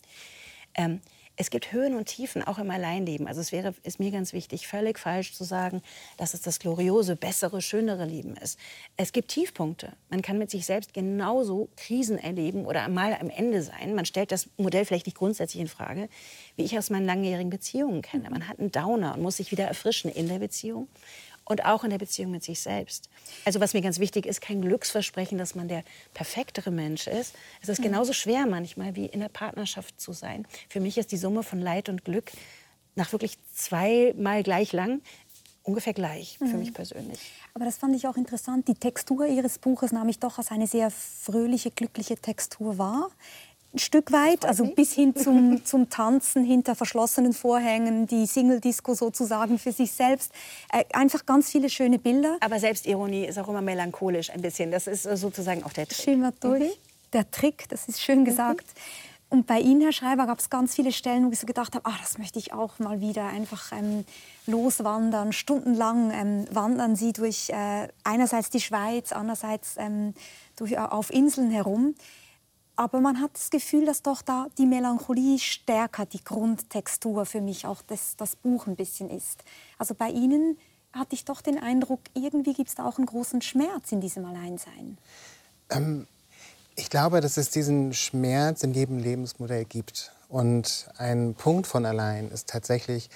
[0.75, 0.99] Ähm,
[1.38, 3.28] es gibt Höhen und Tiefen auch im Alleinleben.
[3.28, 5.84] Also es wäre, ist mir ganz wichtig, völlig falsch zu sagen,
[6.17, 8.60] dass es das gloriose, bessere, schönere Leben ist.
[8.97, 9.93] Es gibt Tiefpunkte.
[10.10, 13.93] Man kann mit sich selbst genauso Krisen erleben oder mal am Ende sein.
[13.93, 16.10] Man stellt das Modell vielleicht nicht grundsätzlich in Frage,
[16.56, 18.32] wie ich aus meinen langjährigen Beziehungen kenne.
[18.32, 20.88] Man hat einen Downer und muss sich wieder erfrischen in der Beziehung
[21.47, 23.10] und auch in der Beziehung mit sich selbst.
[23.45, 25.83] Also was mir ganz wichtig ist, kein Glücksversprechen, dass man der
[26.13, 27.36] perfektere Mensch ist.
[27.62, 27.83] Es ist mhm.
[27.83, 30.45] genauso schwer manchmal wie in der Partnerschaft zu sein.
[30.67, 32.31] Für mich ist die Summe von Leid und Glück
[32.95, 35.01] nach wirklich zweimal gleich lang
[35.63, 36.47] ungefähr gleich mhm.
[36.47, 37.19] für mich persönlich.
[37.53, 38.67] Aber das fand ich auch interessant.
[38.67, 43.10] Die Textur Ihres Buches nahm ich doch als eine sehr fröhliche, glückliche Textur wahr
[43.77, 49.59] ein Stück weit, also bis hin zum, zum Tanzen hinter verschlossenen Vorhängen, die Single-Disco sozusagen
[49.59, 50.31] für sich selbst.
[50.71, 52.37] Äh, einfach ganz viele schöne Bilder.
[52.41, 54.71] Aber Selbstironie ist auch immer melancholisch ein bisschen.
[54.71, 56.03] Das ist sozusagen auch der Trick.
[56.03, 56.63] Schimmert durch.
[56.63, 57.13] Mhm.
[57.13, 58.65] Der Trick, das ist schön gesagt.
[58.65, 59.07] Mhm.
[59.29, 61.85] Und bei Ihnen, Herr Schreiber, gab es ganz viele Stellen, wo ich so gedacht habe,
[61.85, 64.05] ach, das möchte ich auch mal wieder einfach ähm,
[64.45, 70.13] loswandern, stundenlang ähm, wandern Sie durch äh, einerseits die Schweiz, andererseits ähm,
[70.55, 71.93] durch, äh, auf Inseln herum.
[72.77, 77.65] Aber man hat das Gefühl, dass doch da die Melancholie stärker die Grundtextur für mich
[77.65, 79.43] auch das, das Buch ein bisschen ist.
[79.79, 80.57] Also bei Ihnen
[80.93, 84.25] hatte ich doch den Eindruck, irgendwie gibt es da auch einen großen Schmerz in diesem
[84.25, 84.99] Alleinsein.
[85.71, 86.07] Ähm,
[86.75, 90.11] ich glaube, dass es diesen Schmerz in jedem Lebensmodell gibt.
[90.29, 93.09] Und ein Punkt von allein ist tatsächlich,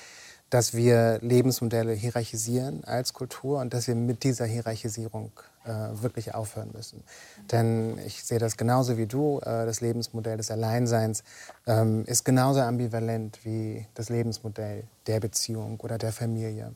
[0.49, 5.31] dass wir Lebensmodelle hierarchisieren als Kultur und dass wir mit dieser Hierarchisierung
[5.65, 7.03] äh, wirklich aufhören müssen.
[7.51, 9.39] Denn ich sehe das genauso wie du.
[9.39, 11.23] Äh, das Lebensmodell des Alleinseins
[11.67, 16.73] ähm, ist genauso ambivalent wie das Lebensmodell der Beziehung oder der Familie.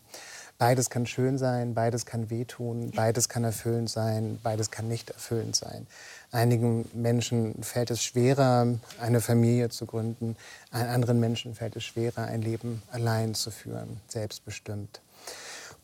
[0.57, 5.55] Beides kann schön sein, beides kann wehtun, beides kann erfüllend sein, beides kann nicht erfüllend
[5.55, 5.85] sein.
[6.31, 8.67] Einigen Menschen fällt es schwerer,
[9.01, 10.37] eine Familie zu gründen.
[10.71, 15.01] Anderen Menschen fällt es schwerer, ein Leben allein zu führen, selbstbestimmt.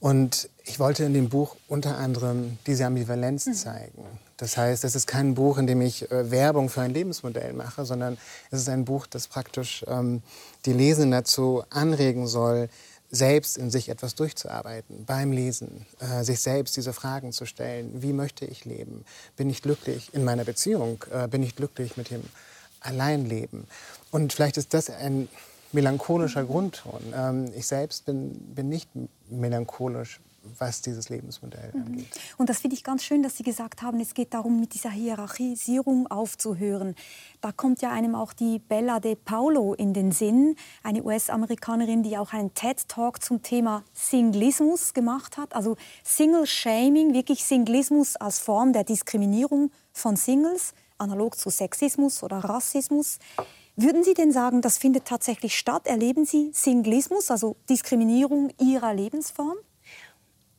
[0.01, 3.53] Und ich wollte in dem Buch unter anderem diese Ambivalenz mhm.
[3.53, 4.03] zeigen.
[4.35, 7.85] Das heißt, es ist kein Buch, in dem ich äh, Werbung für ein Lebensmodell mache,
[7.85, 8.17] sondern
[8.49, 10.23] es ist ein Buch, das praktisch ähm,
[10.65, 12.67] die Lesenden dazu anregen soll,
[13.11, 18.01] selbst in sich etwas durchzuarbeiten, beim Lesen, äh, sich selbst diese Fragen zu stellen.
[18.01, 19.05] Wie möchte ich leben?
[19.37, 21.03] Bin ich glücklich in meiner Beziehung?
[21.11, 22.23] Äh, bin ich glücklich mit dem
[22.79, 23.67] Alleinleben?
[24.09, 25.27] Und vielleicht ist das ein
[25.73, 27.01] melancholischer Grundton.
[27.15, 28.89] Ähm, ich selbst bin, bin nicht
[29.29, 30.19] melancholisch,
[30.57, 31.81] was dieses Lebensmodell mhm.
[31.81, 32.19] angeht.
[32.37, 34.89] Und das finde ich ganz schön, dass Sie gesagt haben, es geht darum, mit dieser
[34.89, 36.95] Hierarchisierung aufzuhören.
[37.41, 42.17] Da kommt ja einem auch die Bella de Paulo in den Sinn, eine US-Amerikanerin, die
[42.17, 45.55] auch einen TED-Talk zum Thema Singlismus gemacht hat.
[45.55, 53.19] Also Single-Shaming, wirklich Singlismus als Form der Diskriminierung von Singles, analog zu Sexismus oder Rassismus.
[53.75, 55.87] Würden Sie denn sagen, das findet tatsächlich statt?
[55.87, 59.57] Erleben Sie Singlismus, also Diskriminierung Ihrer Lebensform?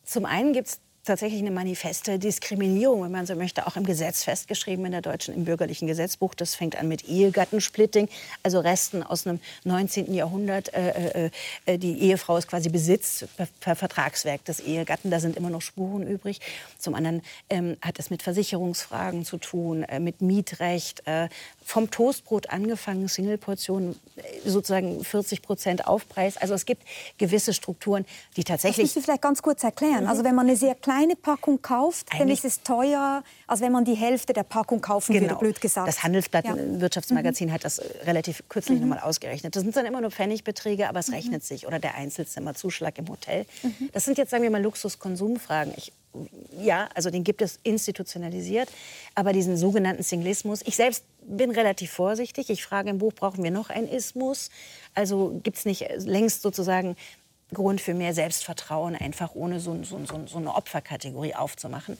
[0.04, 4.22] Zum einen gibt es tatsächlich eine manifeste Diskriminierung, wenn man so möchte, auch im Gesetz
[4.22, 6.34] festgeschrieben in der deutschen im bürgerlichen Gesetzbuch.
[6.34, 8.08] Das fängt an mit Ehegattensplitting,
[8.44, 10.14] also Resten aus einem 19.
[10.14, 10.72] Jahrhundert.
[10.72, 11.30] Äh, äh,
[11.66, 13.24] äh, die Ehefrau ist quasi Besitz
[13.60, 15.10] per Vertragswerk des Ehegatten.
[15.10, 16.40] Da sind immer noch Spuren übrig.
[16.78, 21.28] Zum anderen ähm, hat es mit Versicherungsfragen zu tun, äh, mit Mietrecht, äh,
[21.64, 26.36] vom Toastbrot angefangen, Singleportionen, äh, sozusagen 40 Prozent Aufpreis.
[26.36, 26.84] Also es gibt
[27.18, 28.04] gewisse Strukturen,
[28.36, 28.76] die tatsächlich...
[28.76, 30.04] Das müssen Sie vielleicht ganz kurz erklären.
[30.04, 30.10] Mhm.
[30.10, 33.72] Also wenn man eine sehr kleine Packung kauft, Eigentlich dann ist es teurer, als wenn
[33.72, 35.30] man die Hälfte der Packung kaufen genau.
[35.30, 35.88] würde, blöd gesagt.
[35.88, 36.56] Das Handelsblatt ja.
[36.56, 37.52] Wirtschaftsmagazin mhm.
[37.52, 38.88] hat das relativ kürzlich mhm.
[38.88, 39.54] nochmal ausgerechnet.
[39.56, 41.14] Das sind dann immer nur Pfennigbeträge, aber es mhm.
[41.14, 41.66] rechnet sich.
[41.66, 43.46] Oder der Einzelzimmerzuschlag im Hotel.
[43.62, 43.90] Mhm.
[43.92, 45.74] Das sind jetzt, sagen wir mal, Luxuskonsumfragen.
[45.76, 45.92] Ich
[46.58, 48.68] ja, also den gibt es institutionalisiert.
[49.14, 52.50] Aber diesen sogenannten Singlismus, ich selbst bin relativ vorsichtig.
[52.50, 54.50] Ich frage im Buch, brauchen wir noch einen Ismus?
[54.94, 56.96] Also gibt es nicht längst sozusagen
[57.52, 61.98] Grund für mehr Selbstvertrauen, einfach ohne so, so, so, so eine Opferkategorie aufzumachen.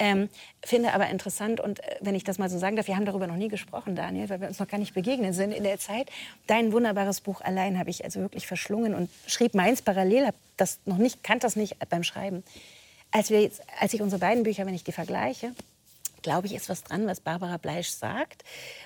[0.00, 0.28] Ähm,
[0.64, 3.26] finde aber interessant und äh, wenn ich das mal so sagen darf, wir haben darüber
[3.26, 6.08] noch nie gesprochen, Daniel, weil wir uns noch gar nicht begegnet sind in der Zeit.
[6.46, 10.98] Dein wunderbares Buch allein habe ich also wirklich verschlungen und schrieb meins parallel, das noch
[10.98, 12.44] nicht, kannte das nicht beim Schreiben.
[13.10, 15.52] Als, wir jetzt, als ich unsere beiden Bücher, wenn ich die vergleiche,
[16.22, 18.44] glaube ich, ist was dran, was Barbara Bleisch sagt.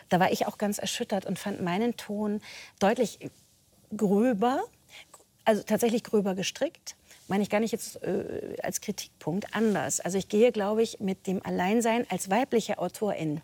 [0.08, 2.40] Da war ich auch ganz erschüttert und fand meinen Ton
[2.78, 3.18] deutlich
[3.96, 4.62] gröber,
[5.44, 6.96] also tatsächlich gröber gestrickt.
[7.28, 10.00] Meine ich gar nicht jetzt äh, als Kritikpunkt anders.
[10.00, 13.40] Also ich gehe, glaube ich, mit dem Alleinsein als weibliche Autorin,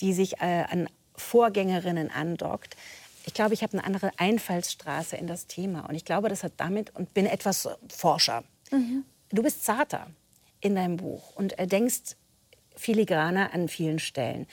[0.00, 2.76] die sich äh, an Vorgängerinnen andockt.
[3.24, 5.88] Ich glaube, ich habe eine andere Einfallsstraße in das Thema.
[5.88, 8.44] Und ich glaube, das hat damit und bin etwas Forscher.
[8.70, 9.04] Mhm.
[9.30, 10.06] Du bist zarter
[10.60, 12.16] in deinem Buch und äh, denkst
[12.76, 14.46] filigraner an vielen Stellen.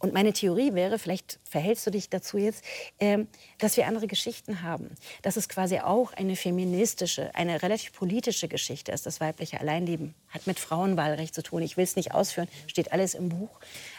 [0.00, 2.64] Und meine Theorie wäre, vielleicht verhältst du dich dazu jetzt,
[2.98, 3.24] äh,
[3.58, 4.90] dass wir andere Geschichten haben.
[5.22, 9.06] Dass es quasi auch eine feministische, eine relativ politische Geschichte ist.
[9.06, 11.62] Das weibliche Alleinleben hat mit Frauenwahlrecht zu tun.
[11.62, 13.50] Ich will es nicht ausführen, steht alles im Buch.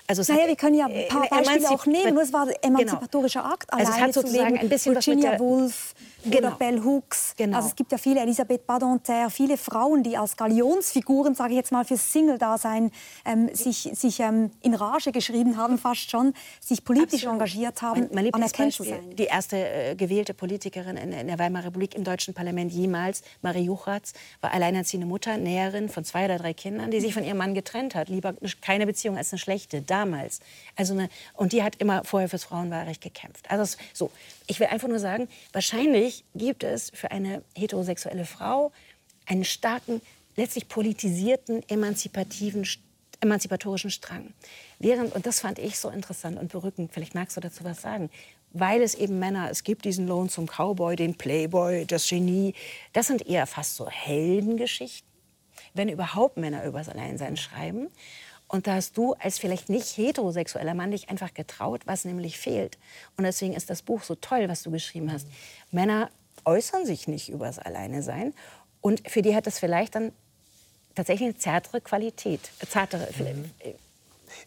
[0.10, 2.16] Also naja, wir können ja ein paar äh, Beispiele auch nehmen.
[2.16, 3.54] Nur es war emanzipatorischer genau.
[3.54, 5.94] Akt, also es hat sozusagen ein bisschen Virginia was mit der, Woolf
[6.24, 6.38] genau.
[6.48, 7.36] oder Bell Hooks.
[7.38, 7.58] Genau.
[7.58, 11.72] Also es gibt ja viele, Elisabeth Badinter, viele Frauen, die als Galionsfiguren, sage ich jetzt
[11.72, 12.92] mal, fürs Single-Dasein
[13.24, 17.34] ähm, sich, sich ähm, in Rage geschrieben haben, fast schon, sich politisch Absolut.
[17.34, 19.16] engagiert haben, mein, mein anerkannt zu sein.
[19.16, 23.66] Die erste äh, gewählte Politikerin in, in, der Weimarer Republik im Deutschen Parlament jemals, Marie
[23.66, 27.54] Juchatz, war alleinerziehende Mutter, Näherin von zwei oder drei Kindern, die sich von ihrem Mann
[27.54, 28.10] getrennt hat.
[28.10, 29.82] Lieber keine Beziehung als eine schlechte.
[29.82, 30.40] Da damals.
[30.76, 33.50] Also eine, und die hat immer vorher fürs Frauenwahlrecht gekämpft.
[33.50, 34.12] Also so,
[34.48, 38.72] ich will einfach nur sagen, wahrscheinlich gibt es für eine heterosexuelle Frau
[39.26, 40.02] einen starken,
[40.36, 42.66] letztlich politisierten, emanzipativen,
[43.22, 44.34] emanzipatorischen Strang.
[44.80, 48.10] Während, und das fand ich so interessant und berückend, vielleicht magst du dazu was sagen,
[48.52, 52.56] weil es eben Männer, es gibt diesen Lohn zum Cowboy, den Playboy, das Genie,
[52.94, 55.08] das sind eher fast so Heldengeschichten,
[55.74, 57.90] wenn überhaupt Männer übers Alleinsein schreiben.
[58.50, 62.80] Und da hast du als vielleicht nicht heterosexueller Mann dich einfach getraut, was nämlich fehlt.
[63.16, 65.28] Und deswegen ist das Buch so toll, was du geschrieben hast.
[65.72, 66.10] Männer
[66.46, 68.34] äußern sich nicht übers Alleine sein.
[68.82, 70.12] Und für die hat das vielleicht dann
[70.96, 72.50] tatsächlich eine zärtere Qualität.
[72.68, 73.52] Zartere, mhm.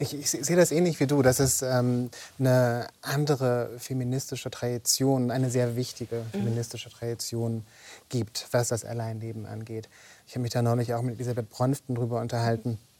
[0.01, 2.11] Ich, ich, sehe das ähnlich wie du, dass es ähm,
[2.41, 6.31] eine andere feministische Tradition, eine sehr wichtige mhm.
[6.31, 7.65] feministische Tradition
[8.09, 9.89] gibt, was das Alleinleben angeht.
[10.27, 12.71] Ich habe mich da neulich auch mit Elisabeth Bronften darüber unterhalten.
[12.71, 12.92] Mhm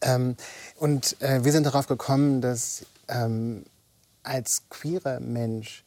[0.00, 0.36] ähm,
[0.76, 3.64] und äh, wir sind darauf gekommen, dass ähm,
[4.22, 5.84] als queerer Mensch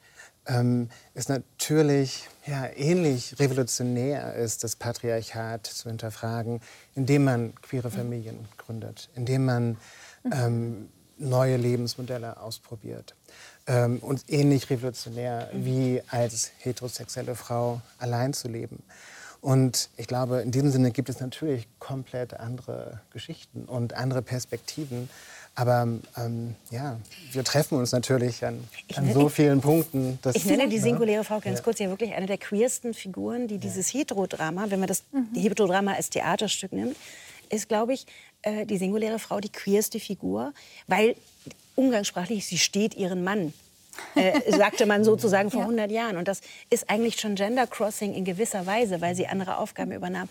[0.47, 6.61] ähm, es natürlich ja, ähnlich revolutionär ist, das Patriarchat zu hinterfragen,
[6.95, 9.77] indem man queere Familien gründet, indem man
[10.31, 13.15] ähm, neue Lebensmodelle ausprobiert.
[13.67, 18.81] Ähm, und ähnlich revolutionär wie als heterosexuelle Frau allein zu leben.
[19.41, 25.09] Und ich glaube, in diesem Sinne gibt es natürlich komplett andere Geschichten und andere Perspektiven.
[25.55, 26.97] Aber ähm, ja,
[27.31, 28.63] wir treffen uns natürlich an,
[28.95, 30.17] an so vielen Punkten.
[30.33, 31.63] ich nenne die singuläre Frau ganz ja.
[31.63, 35.27] kurz ja wirklich eine der queersten Figuren, die dieses Heterodrama, wenn man das mhm.
[35.35, 36.95] Heterodrama als Theaterstück nimmt,
[37.49, 38.05] ist, glaube ich,
[38.43, 40.53] äh, die singuläre Frau die queerste Figur,
[40.87, 41.15] weil
[41.75, 43.53] umgangssprachlich sie steht ihren Mann
[44.15, 46.17] äh, sagte man sozusagen vor 100 Jahren.
[46.17, 50.29] Und das ist eigentlich schon Gender Crossing in gewisser Weise, weil sie andere Aufgaben übernahm.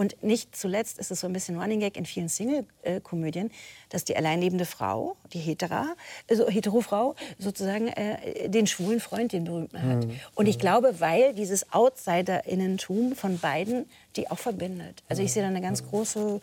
[0.00, 3.50] Und nicht zuletzt ist es so ein bisschen Running Gag in vielen Single-Komödien,
[3.90, 5.94] dass die alleinlebende Frau, die Hetera,
[6.26, 10.06] also Hetero-Frau, sozusagen äh, den schwulen Freund, den berühmten hat.
[10.06, 10.18] Mhm.
[10.34, 13.84] Und ich glaube, weil dieses Outsider-Innentum von beiden
[14.16, 15.02] die auch verbindet.
[15.08, 16.40] Also ich sehe da eine ganz große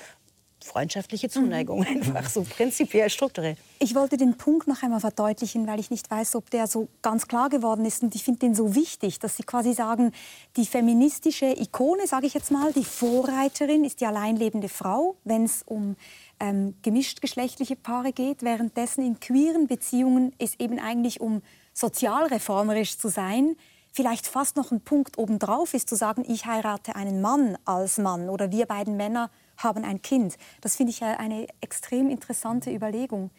[0.63, 1.85] freundschaftliche Zuneigung mhm.
[1.87, 3.55] einfach, so prinzipiell strukturell.
[3.79, 7.27] Ich wollte den Punkt noch einmal verdeutlichen, weil ich nicht weiß, ob der so ganz
[7.27, 8.03] klar geworden ist.
[8.03, 10.11] Und ich finde den so wichtig, dass Sie quasi sagen,
[10.55, 15.63] die feministische Ikone, sage ich jetzt mal, die Vorreiterin ist die alleinlebende Frau, wenn es
[15.63, 15.95] um
[16.39, 21.41] ähm, gemischtgeschlechtliche Paare geht, währenddessen in queeren Beziehungen es eben eigentlich um
[21.73, 23.55] sozialreformerisch zu sein,
[23.91, 28.29] vielleicht fast noch ein Punkt obendrauf ist, zu sagen, ich heirate einen Mann als Mann
[28.29, 30.37] oder wir beiden Männer haben ein Kind.
[30.61, 33.31] Das finde ich eine extrem interessante Überlegung.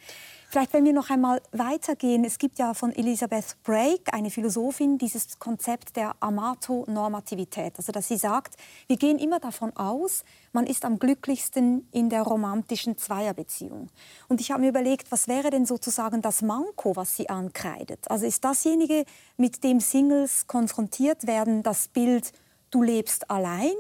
[0.51, 5.39] Vielleicht, wenn wir noch einmal weitergehen, es gibt ja von Elizabeth Brake, eine Philosophin, dieses
[5.39, 7.75] Konzept der Amato-Normativität.
[7.77, 12.23] Also, dass sie sagt, wir gehen immer davon aus, man ist am glücklichsten in der
[12.23, 13.91] romantischen Zweierbeziehung.
[14.29, 18.11] Und ich habe mir überlegt, was wäre denn sozusagen das Manko, was sie ankreidet?
[18.11, 19.05] Also ist dasjenige,
[19.37, 22.33] mit dem Singles konfrontiert werden, das Bild,
[22.71, 23.75] du lebst allein?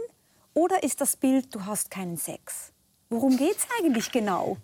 [0.55, 2.73] Oder ist das Bild, du hast keinen Sex?
[3.11, 4.57] Worum geht es eigentlich genau?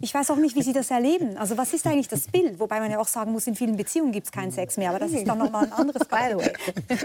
[0.00, 1.36] Ich weiß auch nicht, wie Sie das erleben.
[1.36, 2.58] Also was ist eigentlich das Bild?
[2.58, 4.90] Wobei man ja auch sagen muss, in vielen Beziehungen gibt es keinen Sex mehr.
[4.90, 6.52] Aber das ist dann nochmal ein anderes By the way.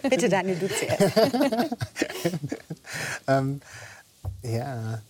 [0.09, 1.17] Bitte, Daniel, du zuerst.
[3.27, 3.61] ähm,
[4.43, 5.01] ja,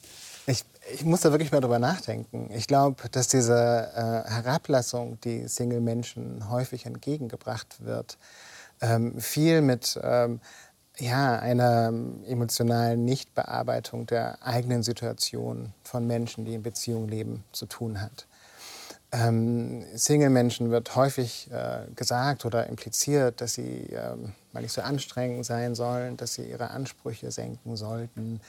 [0.45, 0.63] ich,
[0.93, 2.49] ich muss da wirklich mal drüber nachdenken.
[2.53, 8.17] Ich glaube, dass diese äh, Herablassung, die Single-Menschen häufig entgegengebracht wird,
[8.81, 10.39] ähm, viel mit ähm,
[10.97, 11.91] ja, einer
[12.27, 18.27] emotionalen Nichtbearbeitung der eigenen Situation von Menschen, die in Beziehung leben, zu tun hat.
[19.11, 25.45] Ähm, Single-Menschen wird häufig äh, gesagt oder impliziert, dass sie ähm, mal nicht so anstrengend
[25.45, 28.41] sein sollen, dass sie ihre Ansprüche senken sollten.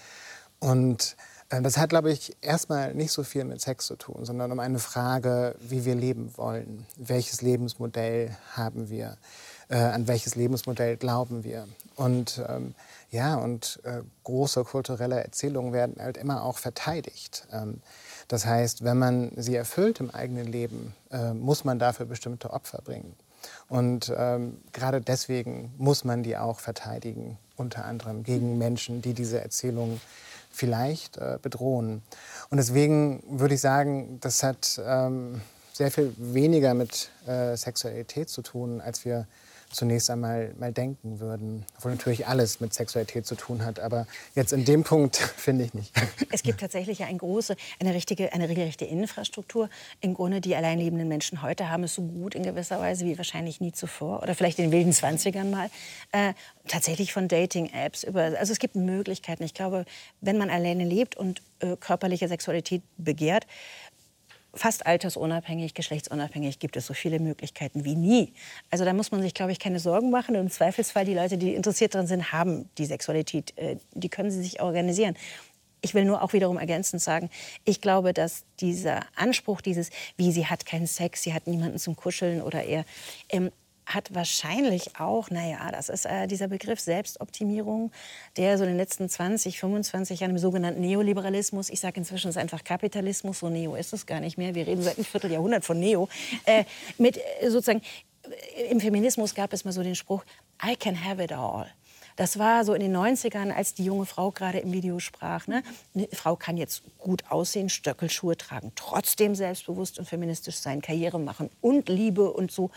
[0.60, 1.16] Und
[1.50, 4.60] äh, das hat, glaube ich, erstmal nicht so viel mit Sex zu tun, sondern um
[4.60, 6.86] eine Frage, wie wir leben wollen.
[6.96, 9.18] Welches Lebensmodell haben wir?
[9.68, 11.66] Äh, an welches Lebensmodell glauben wir?
[11.96, 12.74] Und ähm,
[13.10, 17.46] ja, und äh, große kulturelle Erzählungen werden halt immer auch verteidigt.
[17.52, 17.80] Ähm,
[18.28, 22.82] das heißt, wenn man sie erfüllt im eigenen Leben, äh, muss man dafür bestimmte Opfer
[22.82, 23.14] bringen.
[23.68, 29.40] Und ähm, gerade deswegen muss man die auch verteidigen, unter anderem gegen Menschen, die diese
[29.40, 30.00] Erzählungen
[30.50, 32.02] vielleicht äh, bedrohen.
[32.50, 35.40] Und deswegen würde ich sagen, das hat ähm,
[35.72, 39.26] sehr viel weniger mit äh, Sexualität zu tun, als wir
[39.74, 41.64] zunächst einmal mal denken würden.
[41.76, 43.80] Obwohl natürlich alles mit Sexualität zu tun hat.
[43.80, 45.92] Aber jetzt in dem Punkt finde ich nicht.
[46.30, 49.68] Es gibt tatsächlich eine große, eine richtige, eine regelrechte Infrastruktur.
[50.00, 53.60] Im Grunde, die alleinlebenden Menschen heute haben es so gut in gewisser Weise wie wahrscheinlich
[53.60, 54.22] nie zuvor.
[54.22, 55.70] Oder vielleicht in den wilden Zwanzigern mal.
[56.12, 56.34] Äh,
[56.68, 58.22] tatsächlich von Dating-Apps über.
[58.38, 59.42] Also es gibt Möglichkeiten.
[59.42, 59.84] Ich glaube,
[60.20, 63.46] wenn man alleine lebt und äh, körperliche Sexualität begehrt,
[64.54, 68.32] fast altersunabhängig, geschlechtsunabhängig gibt es so viele Möglichkeiten wie nie.
[68.70, 70.36] Also da muss man sich, glaube ich, keine Sorgen machen.
[70.36, 74.30] Und im Zweifelsfall die Leute, die interessiert daran sind, haben die Sexualität, äh, die können
[74.30, 75.16] sie sich organisieren.
[75.80, 77.28] Ich will nur auch wiederum ergänzend sagen,
[77.64, 81.94] ich glaube, dass dieser Anspruch, dieses, wie sie hat keinen Sex, sie hat niemanden zum
[81.94, 82.86] Kuscheln oder eher,
[83.28, 83.50] ähm,
[83.86, 87.92] hat wahrscheinlich auch, naja, das ist äh, dieser Begriff Selbstoptimierung,
[88.36, 92.38] der so in den letzten 20, 25 Jahren im sogenannten Neoliberalismus, ich sage inzwischen ist
[92.38, 95.78] einfach Kapitalismus, so Neo ist es gar nicht mehr, wir reden seit einem Vierteljahrhundert von
[95.78, 96.08] Neo,
[96.44, 96.64] äh,
[96.98, 97.82] mit äh, sozusagen,
[98.56, 100.24] äh, im Feminismus gab es mal so den Spruch,
[100.64, 101.66] I can have it all.
[102.16, 105.48] Das war so in den 90ern, als die junge Frau gerade im Video sprach.
[105.48, 105.64] Ne?
[105.94, 111.50] Eine Frau kann jetzt gut aussehen, Stöckelschuhe tragen, trotzdem selbstbewusst und feministisch sein, Karriere machen
[111.60, 112.70] und Liebe und so.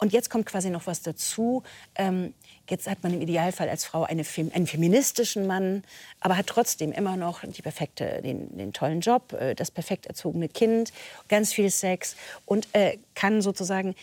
[0.00, 1.62] Und jetzt kommt quasi noch was dazu.
[1.94, 2.32] Ähm,
[2.68, 5.84] jetzt hat man im Idealfall als Frau eine, einen feministischen Mann,
[6.20, 10.48] aber hat trotzdem immer noch die perfekte, den, den tollen Job, äh, das perfekt erzogene
[10.48, 10.92] Kind,
[11.28, 13.94] ganz viel Sex und äh, kann sozusagen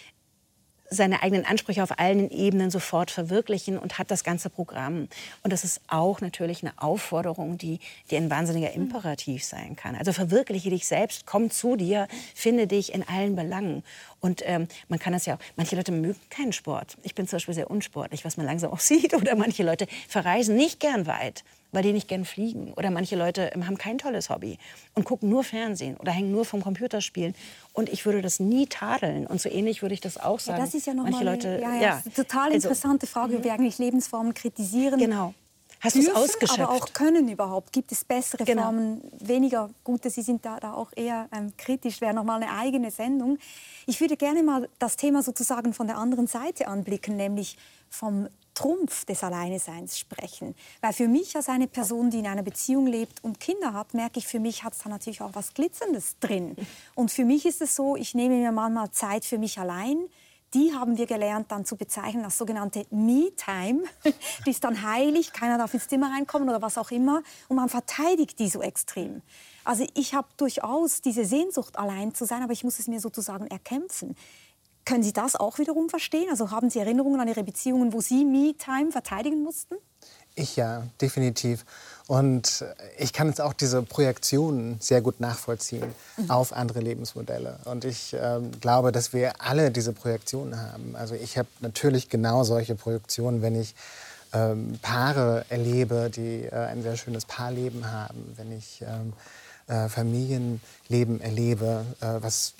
[0.89, 5.07] seine eigenen Ansprüche auf allen Ebenen sofort verwirklichen und hat das ganze Programm.
[5.43, 9.95] Und das ist auch natürlich eine Aufforderung, die, die ein wahnsinniger Imperativ sein kann.
[9.95, 13.83] Also verwirkliche dich selbst, komm zu dir, finde dich in allen Belangen.
[14.19, 16.97] Und ähm, man kann das ja auch, manche Leute mögen keinen Sport.
[17.03, 19.13] Ich bin zum Beispiel sehr unsportlich, was man langsam auch sieht.
[19.13, 22.73] Oder manche Leute verreisen nicht gern weit weil die nicht gern fliegen.
[22.73, 24.57] Oder manche Leute ähm, haben kein tolles Hobby
[24.95, 27.35] und gucken nur Fernsehen oder hängen nur vom Computerspielen.
[27.73, 29.27] Und ich würde das nie tadeln.
[29.27, 30.59] Und so ähnlich würde ich das auch sagen.
[30.59, 32.03] Ja, das ist ja nochmal eine Leute, ja, ja, ja.
[32.15, 34.99] total also interessante also, Frage, wie wir eigentlich Lebensformen kritisieren.
[34.99, 35.33] Genau.
[35.79, 36.59] Hast du es ausgeschöpft?
[36.59, 37.71] Aber auch können überhaupt.
[37.71, 38.63] Gibt es bessere genau.
[38.63, 40.09] Formen, weniger gute?
[40.09, 42.01] Sie sind da, da auch eher ähm, kritisch.
[42.01, 43.37] Wäre noch mal eine eigene Sendung.
[43.85, 47.57] Ich würde gerne mal das Thema sozusagen von der anderen Seite anblicken, nämlich
[47.89, 50.55] vom Trumpf des Alleineseins sprechen.
[50.81, 54.17] Weil für mich als eine Person, die in einer Beziehung lebt und Kinder hat, merke
[54.17, 56.55] ich, für mich hat es da natürlich auch was Glitzerndes drin.
[56.95, 60.09] Und für mich ist es so, ich nehme mir manchmal Zeit für mich allein.
[60.55, 63.83] Die haben wir gelernt dann zu bezeichnen als sogenannte Me-Time.
[64.45, 67.21] Die ist dann heilig, keiner darf ins Zimmer reinkommen oder was auch immer.
[67.49, 69.21] Und man verteidigt die so extrem.
[69.65, 73.47] Also ich habe durchaus diese Sehnsucht, allein zu sein, aber ich muss es mir sozusagen
[73.47, 74.15] erkämpfen.
[74.87, 76.29] Können Sie das auch wiederum verstehen?
[76.29, 79.75] Also haben Sie Erinnerungen an Ihre Beziehungen, wo Sie Me-Time verteidigen mussten?
[80.33, 81.65] Ich ja, definitiv.
[82.07, 82.63] Und
[82.97, 86.31] ich kann jetzt auch diese Projektionen sehr gut nachvollziehen mhm.
[86.31, 87.59] auf andere Lebensmodelle.
[87.65, 90.95] Und ich äh, glaube, dass wir alle diese Projektionen haben.
[90.95, 93.75] Also ich habe natürlich genau solche Projektionen, wenn ich
[94.31, 99.11] ähm, Paare erlebe, die äh, ein sehr schönes Paarleben haben, wenn ich ähm,
[99.67, 102.53] äh, Familienleben erlebe, äh, was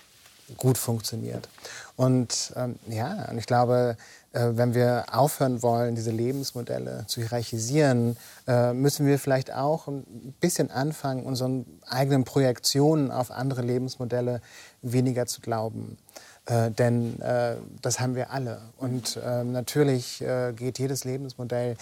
[0.56, 1.50] gut funktioniert.
[1.98, 3.98] Und ähm, ja, und ich glaube,
[4.32, 8.18] äh, wenn wir aufhören wollen, diese Lebensmodelle zu hierarchisieren,
[8.48, 14.42] äh, müssen wir vielleicht auch ein bisschen anfangen, unseren eigenen Projektionen auf andere Lebensmodelle
[14.84, 15.98] weniger zu glauben.
[16.46, 18.62] Äh, denn äh, das haben wir alle.
[18.78, 21.78] Und ähm, natürlich äh, geht jedes Lebensmodell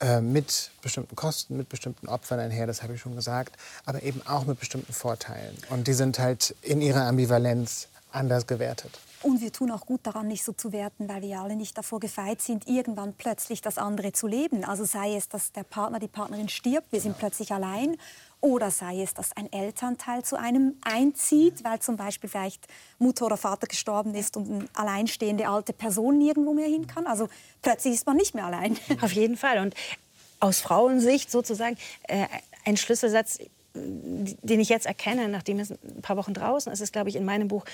[0.00, 3.56] äh, mit bestimmten Kosten, mit bestimmten Opfern einher, das habe ich schon gesagt,
[3.86, 5.56] aber eben auch mit bestimmten Vorteilen.
[5.70, 8.90] Und die sind halt in ihrer Ambivalenz anders gewertet.
[9.24, 11.98] Und wir tun auch gut daran, nicht so zu werten, weil wir alle nicht davor
[11.98, 14.64] gefeit sind, irgendwann plötzlich das andere zu leben.
[14.64, 17.96] Also sei es, dass der Partner, die Partnerin stirbt, wir sind plötzlich allein.
[18.42, 22.68] Oder sei es, dass ein Elternteil zu einem einzieht, weil zum Beispiel vielleicht
[22.98, 27.06] Mutter oder Vater gestorben ist und eine alleinstehende alte Person nirgendwo mehr hin kann.
[27.06, 27.30] Also
[27.62, 28.76] plötzlich ist man nicht mehr allein.
[29.00, 29.60] Auf jeden Fall.
[29.60, 29.74] Und
[30.38, 32.26] aus Frauensicht sozusagen äh,
[32.66, 33.38] ein Schlüsselsatz,
[33.74, 37.24] den ich jetzt erkenne, nachdem es ein paar Wochen draußen ist, ist, glaube ich, in
[37.24, 37.64] meinem Buch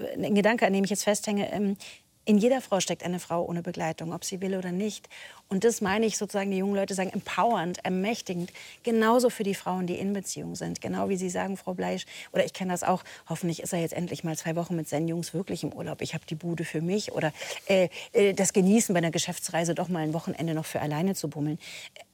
[0.00, 1.50] äh, ein Gedanke, an dem ich jetzt festhänge.
[1.52, 1.76] Ähm,
[2.24, 5.08] in jeder Frau steckt eine Frau ohne Begleitung, ob sie will oder nicht.
[5.50, 8.52] Und das meine ich sozusagen, die jungen Leute sagen, empowernd, ermächtigend.
[8.82, 10.82] Genauso für die Frauen, die in Beziehung sind.
[10.82, 13.94] Genau wie Sie sagen, Frau Bleisch, oder ich kenne das auch, hoffentlich ist er jetzt
[13.94, 16.02] endlich mal zwei Wochen mit seinen Jungs wirklich im Urlaub.
[16.02, 17.12] Ich habe die Bude für mich.
[17.12, 17.32] Oder
[17.66, 21.30] äh, äh, das Genießen bei einer Geschäftsreise, doch mal ein Wochenende noch für alleine zu
[21.30, 21.58] bummeln.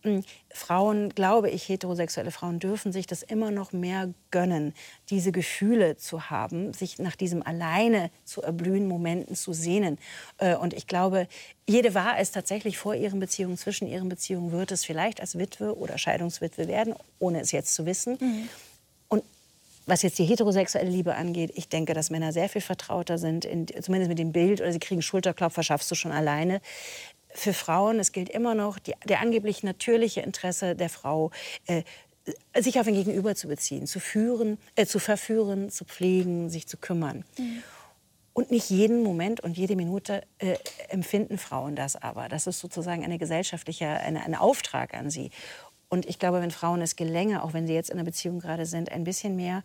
[0.04, 4.74] Ähm, Frauen, glaube ich, heterosexuelle Frauen dürfen sich das immer noch mehr gönnen,
[5.10, 9.98] diese Gefühle zu haben, sich nach diesem alleine zu erblühen Momenten zu sehnen.
[10.38, 11.26] Äh, und ich glaube,
[11.66, 15.76] jede war es tatsächlich vor ihren Beziehungen, zwischen ihren Beziehungen, wird es vielleicht als Witwe
[15.76, 18.18] oder Scheidungswitwe werden, ohne es jetzt zu wissen.
[18.20, 18.48] Mhm.
[19.08, 19.24] Und
[19.86, 23.66] was jetzt die heterosexuelle Liebe angeht, ich denke, dass Männer sehr viel vertrauter sind, in,
[23.82, 26.60] zumindest mit dem Bild, oder sie kriegen Schulterklopfer, schaffst du schon alleine.
[27.30, 31.30] Für Frauen, es gilt immer noch die, der angeblich natürliche Interesse der Frau,
[31.66, 31.82] äh,
[32.58, 36.76] sich auf ein Gegenüber zu beziehen, zu führen, äh, zu verführen, zu pflegen, sich zu
[36.76, 37.24] kümmern.
[37.38, 37.62] Mhm.
[38.34, 40.56] Und nicht jeden Moment und jede Minute äh,
[40.88, 42.28] empfinden Frauen das aber.
[42.28, 45.30] Das ist sozusagen eine gesellschaftliche, eine, ein Auftrag an sie.
[45.88, 48.66] Und ich glaube, wenn Frauen es gelänge, auch wenn sie jetzt in einer Beziehung gerade
[48.66, 49.62] sind, ein bisschen mehr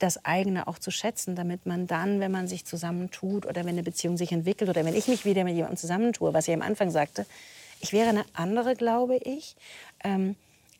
[0.00, 3.84] das eigene auch zu schätzen, damit man dann, wenn man sich zusammentut oder wenn eine
[3.84, 6.90] Beziehung sich entwickelt oder wenn ich mich wieder mit jemandem zusammentue, was ich am Anfang
[6.90, 7.24] sagte,
[7.80, 9.54] ich wäre eine andere, glaube ich.
[10.02, 10.34] Ähm,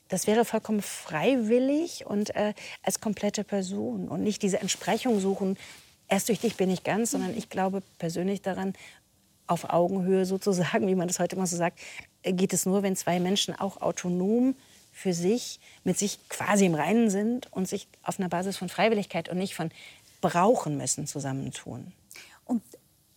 [0.08, 2.52] das wäre vollkommen freiwillig und äh,
[2.82, 5.56] als komplette Person und nicht diese Entsprechung suchen,
[6.12, 8.74] erst durch dich bin ich ganz, sondern ich glaube persönlich daran,
[9.46, 11.80] auf Augenhöhe sozusagen, wie man das heute mal so sagt,
[12.22, 14.54] geht es nur, wenn zwei Menschen auch autonom
[14.92, 19.30] für sich, mit sich quasi im Reinen sind und sich auf einer Basis von Freiwilligkeit
[19.30, 19.70] und nicht von
[20.20, 21.92] brauchen müssen zusammentun.
[22.44, 22.62] Und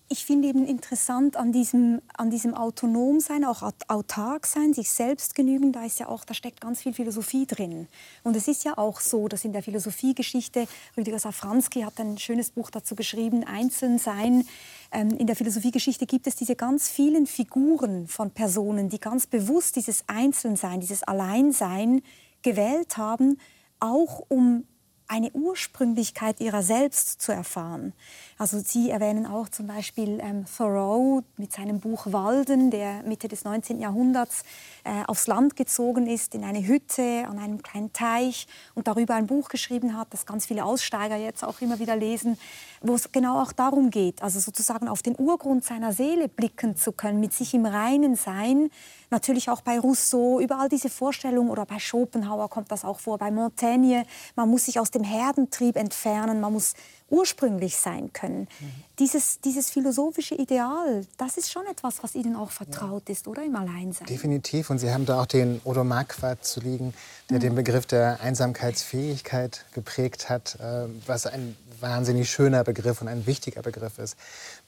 [0.07, 5.33] ich finde eben interessant an diesem, an diesem autonom sein, auch autark sein, sich selbst
[5.33, 7.87] genügen, da ist ja auch, da steckt ganz viel Philosophie drin.
[8.23, 12.51] Und es ist ja auch so, dass in der Philosophiegeschichte, Rüdiger Safranski hat ein schönes
[12.51, 14.47] Buch dazu geschrieben, Einzeln sein.
[14.91, 19.75] Ähm, in der Philosophiegeschichte gibt es diese ganz vielen Figuren von Personen, die ganz bewusst
[19.75, 22.03] dieses Einzelnsein, dieses Alleinsein
[22.43, 23.39] gewählt haben,
[23.79, 24.65] auch um
[25.07, 27.93] eine Ursprünglichkeit ihrer selbst zu erfahren.
[28.37, 33.43] Also Sie erwähnen auch zum Beispiel ähm, Thoreau mit seinem Buch Walden, der Mitte des
[33.43, 33.79] 19.
[33.79, 34.43] Jahrhunderts
[34.83, 39.27] äh, aufs Land gezogen ist, in eine Hütte an einem kleinen Teich und darüber ein
[39.27, 42.37] Buch geschrieben hat, das ganz viele Aussteiger jetzt auch immer wieder lesen,
[42.81, 46.91] wo es genau auch darum geht, also sozusagen auf den Urgrund seiner Seele blicken zu
[46.91, 48.69] können, mit sich im Reinen sein,
[49.11, 53.31] natürlich auch bei Rousseau, überall diese Vorstellungen oder bei Schopenhauer kommt das auch vor, bei
[53.31, 56.73] Montaigne, man muss sich aus dem Herdentrieb entfernen, man muss
[57.09, 58.47] ursprünglich sein können.
[58.59, 58.71] Mhm.
[58.99, 63.13] Dieses, dieses philosophische Ideal, das ist schon etwas, was Ihnen auch vertraut ja.
[63.13, 64.07] ist, oder im Alleinsein?
[64.07, 64.69] Definitiv.
[64.69, 66.93] Und Sie haben da auch den Odo Marquardt zu liegen,
[67.29, 67.41] der mhm.
[67.41, 73.61] den Begriff der Einsamkeitsfähigkeit geprägt hat, äh, was ein wahnsinnig schöner Begriff und ein wichtiger
[73.61, 74.17] Begriff ist.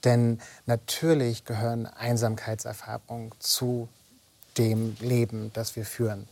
[0.04, 3.88] Denn natürlich gehören Einsamkeitserfahrungen zu
[4.58, 6.28] dem Leben, das wir führen.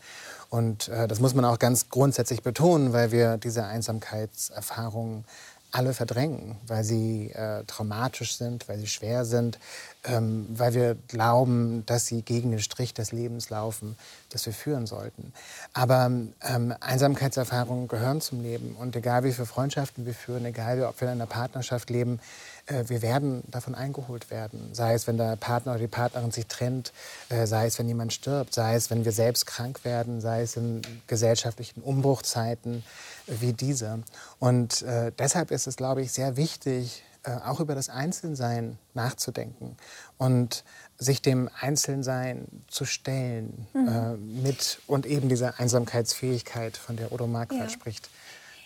[0.51, 5.25] Und äh, das muss man auch ganz grundsätzlich betonen, weil wir diese Einsamkeitserfahrungen
[5.73, 9.59] alle verdrängen, weil sie äh, traumatisch sind, weil sie schwer sind,
[10.05, 13.97] ähm, weil wir glauben, dass sie gegen den Strich des Lebens laufen,
[14.31, 15.33] das wir führen sollten.
[15.75, 16.11] Aber
[16.43, 21.09] ähm, Einsamkeitserfahrungen gehören zum Leben und egal wie viele Freundschaften wir führen, egal ob wir
[21.09, 22.21] in einer Partnerschaft leben,
[22.67, 24.71] wir werden davon eingeholt werden.
[24.73, 26.93] Sei es, wenn der Partner oder die Partnerin sich trennt,
[27.29, 30.57] äh, sei es, wenn jemand stirbt, sei es, wenn wir selbst krank werden, sei es
[30.57, 32.83] in gesellschaftlichen Umbruchzeiten
[33.27, 34.03] äh, wie diese.
[34.41, 39.77] Und äh, deshalb ist es, glaube ich, sehr wichtig, äh, auch über das Einzelsein nachzudenken
[40.19, 40.65] und
[40.99, 43.89] sich dem Einzelsein zu stellen mhm.
[43.89, 47.69] äh, mit und eben diese Einsamkeitsfähigkeit, von der Odo Marquardt ja.
[47.69, 48.11] spricht,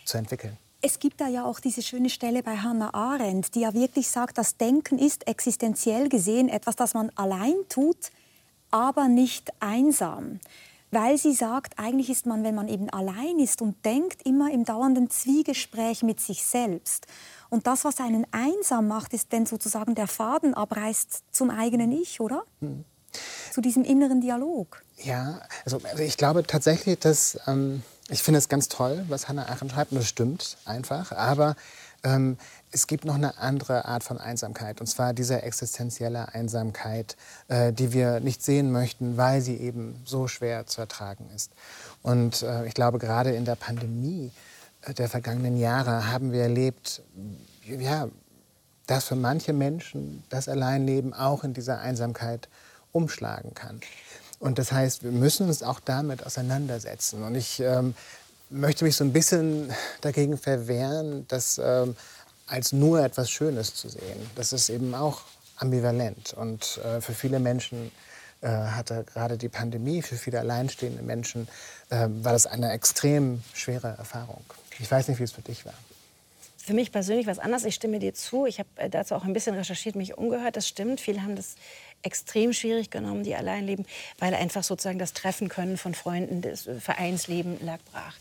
[0.05, 0.57] zu entwickeln.
[0.83, 4.39] Es gibt da ja auch diese schöne Stelle bei Hannah Arendt, die ja wirklich sagt,
[4.39, 8.11] das Denken ist existenziell gesehen etwas, das man allein tut,
[8.71, 10.41] aber nicht einsam.
[10.91, 14.65] Weil sie sagt, eigentlich ist man, wenn man eben allein ist und denkt, immer im
[14.65, 17.07] dauernden Zwiegespräch mit sich selbst.
[17.51, 22.21] Und das, was einen einsam macht, ist, wenn sozusagen der Faden abreißt zum eigenen Ich,
[22.21, 22.45] oder?
[22.61, 22.85] Hm.
[23.53, 24.83] Zu diesem inneren Dialog.
[25.03, 29.49] Ja, also, also ich glaube tatsächlich, dass ähm, ich finde es ganz toll, was Hannah
[29.49, 31.13] Arendt schreibt, und das stimmt einfach.
[31.13, 31.57] Aber
[32.03, 32.37] ähm,
[32.71, 37.17] es gibt noch eine andere Art von Einsamkeit, und zwar diese existenzielle Einsamkeit,
[37.49, 41.53] äh, die wir nicht sehen möchten, weil sie eben so schwer zu ertragen ist.
[42.03, 44.33] Und äh, ich glaube, gerade in der Pandemie
[44.83, 47.03] äh, der vergangenen Jahre haben wir erlebt,
[47.65, 48.09] ja,
[48.87, 52.49] dass für manche Menschen das Alleinleben auch in dieser Einsamkeit
[52.93, 53.81] umschlagen kann.
[54.41, 57.23] Und das heißt, wir müssen uns auch damit auseinandersetzen.
[57.23, 57.95] Und ich ähm,
[58.49, 61.95] möchte mich so ein bisschen dagegen verwehren, das ähm,
[62.47, 64.31] als nur etwas Schönes zu sehen.
[64.35, 65.21] Das ist eben auch
[65.57, 66.33] ambivalent.
[66.33, 67.93] Und äh, für viele Menschen
[68.41, 71.47] äh, hatte gerade die Pandemie, für viele alleinstehende Menschen
[71.91, 74.43] äh, war das eine extrem schwere Erfahrung.
[74.79, 75.75] Ich weiß nicht, wie es für dich war.
[76.57, 77.65] Für mich persönlich was anderes.
[77.65, 78.47] Ich stimme dir zu.
[78.47, 80.57] Ich habe äh, dazu auch ein bisschen recherchiert, mich umgehört.
[80.57, 81.01] Das stimmt.
[81.01, 81.57] Viele haben das
[82.03, 83.87] extrem schwierig genommen, die allein leben,
[84.19, 88.17] weil einfach sozusagen das Treffen können von Freunden, das Vereinsleben lag brach.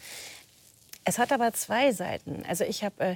[1.06, 2.44] Es hat aber zwei Seiten.
[2.48, 3.16] Also ich habe äh,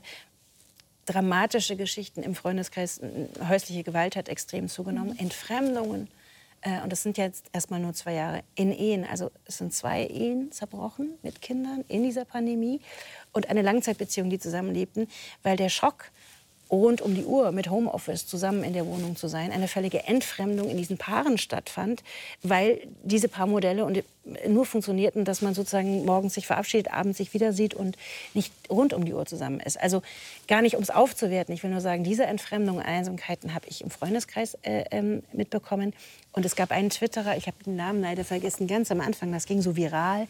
[1.05, 3.01] dramatische Geschichten im Freundeskreis.
[3.47, 5.13] Häusliche Gewalt hat extrem zugenommen.
[5.13, 5.19] Mhm.
[5.19, 6.07] Entfremdungen.
[6.61, 9.05] Äh, und das sind jetzt erstmal nur zwei Jahre in Ehen.
[9.05, 12.81] Also es sind zwei Ehen zerbrochen mit Kindern in dieser Pandemie
[13.31, 15.07] und eine Langzeitbeziehung, die zusammenlebten,
[15.43, 16.11] weil der Schock
[16.73, 20.69] rund um die Uhr mit Homeoffice zusammen in der Wohnung zu sein, eine völlige Entfremdung
[20.69, 22.03] in diesen Paaren stattfand,
[22.41, 24.03] weil diese Paarmodelle und
[24.47, 27.97] nur funktionierten, dass man sozusagen morgens sich verabschiedet, abends sich wieder sieht und
[28.33, 29.79] nicht rund um die Uhr zusammen ist.
[29.79, 30.01] Also
[30.47, 31.53] gar nicht, um es aufzuwerten.
[31.53, 35.93] Ich will nur sagen, diese Entfremdung Einsamkeiten habe ich im Freundeskreis äh, ähm, mitbekommen.
[36.31, 39.45] Und es gab einen Twitterer, ich habe den Namen leider vergessen, ganz am Anfang, das
[39.45, 40.27] ging so viral.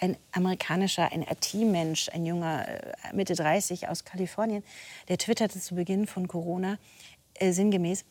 [0.00, 4.64] Ein amerikanischer, ein IT-Mensch, ein junger, äh, Mitte 30 aus Kalifornien,
[5.08, 6.78] der twitterte zu Beginn von Corona
[7.34, 8.04] äh, sinngemäß,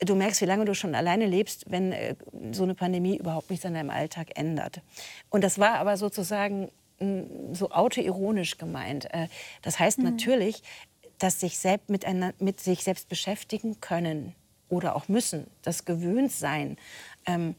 [0.00, 2.14] du merkst, wie lange du schon alleine lebst, wenn äh,
[2.52, 4.80] so eine Pandemie überhaupt nichts an deinem Alltag ändert.
[5.30, 6.70] Und das war aber sozusagen
[7.00, 9.12] mm, so autoironisch gemeint.
[9.12, 9.28] Äh,
[9.62, 10.04] das heißt mhm.
[10.04, 10.62] natürlich,
[11.18, 14.34] dass sich selbst mit, einer, mit sich selbst beschäftigen können
[14.68, 16.76] oder auch müssen, das Gewöhntsein,
[17.26, 17.54] ähm,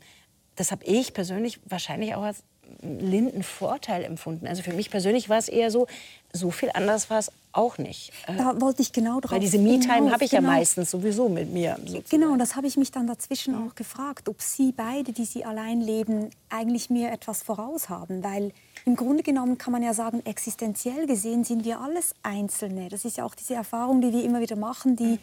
[0.56, 2.44] das habe ich persönlich wahrscheinlich auch als
[2.82, 4.48] linden Vorteil empfunden.
[4.48, 5.88] Also für mich persönlich war es eher so,
[6.34, 8.12] so viel anders war es auch nicht.
[8.28, 10.50] Äh, da wollte ich genau drauf Weil diese Me-Time habe ich genau.
[10.50, 11.78] ja meistens sowieso mit mir.
[11.80, 12.06] Sozusagen.
[12.10, 13.66] Genau, und das habe ich mich dann dazwischen ja.
[13.66, 18.24] auch gefragt, ob Sie beide, die Sie allein leben, eigentlich mir etwas voraus haben.
[18.24, 18.52] Weil
[18.86, 22.90] im Grunde genommen kann man ja sagen, existenziell gesehen sind wir alles Einzelne.
[22.90, 25.20] Das ist ja auch diese Erfahrung, die wir immer wieder machen, die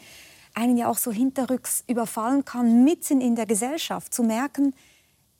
[0.53, 4.73] einen ja auch so hinterrücks überfallen kann, mitten in der Gesellschaft, zu merken,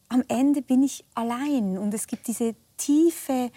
[0.09, 3.51] am Ende bin ich allein und es gibt diese tiefe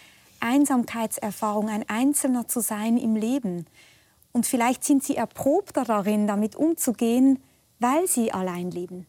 [0.47, 3.66] Einsamkeitserfahrung, ein Einzelner zu sein im Leben.
[4.32, 7.38] Und vielleicht sind sie erprobter darin, damit umzugehen,
[7.78, 9.07] weil sie allein leben.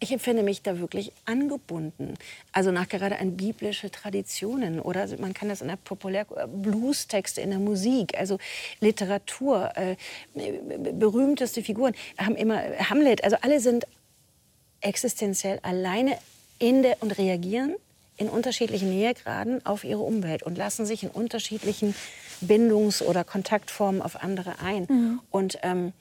[0.00, 2.14] Ich empfinde mich da wirklich angebunden.
[2.50, 7.50] Also nach gerade an biblische Traditionen oder man kann das in der populär Blues-Texte in
[7.50, 8.38] der Musik, also
[8.80, 9.94] Literatur, äh,
[10.92, 13.22] berühmteste Figuren haben immer Hamlet.
[13.22, 13.86] Also alle sind
[14.80, 16.18] existenziell alleine
[16.58, 17.76] in der, und reagieren
[18.16, 21.94] in unterschiedlichen Nähegraden auf ihre Umwelt und lassen sich in unterschiedlichen
[22.40, 24.86] Bindungs- oder Kontaktformen auf andere ein.
[24.88, 25.20] Mhm.
[25.30, 25.92] Und ähm,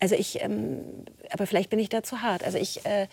[0.00, 0.80] also ich, ähm,
[1.30, 2.42] aber vielleicht bin ich da zu hart.
[2.42, 3.08] Also ich äh, äh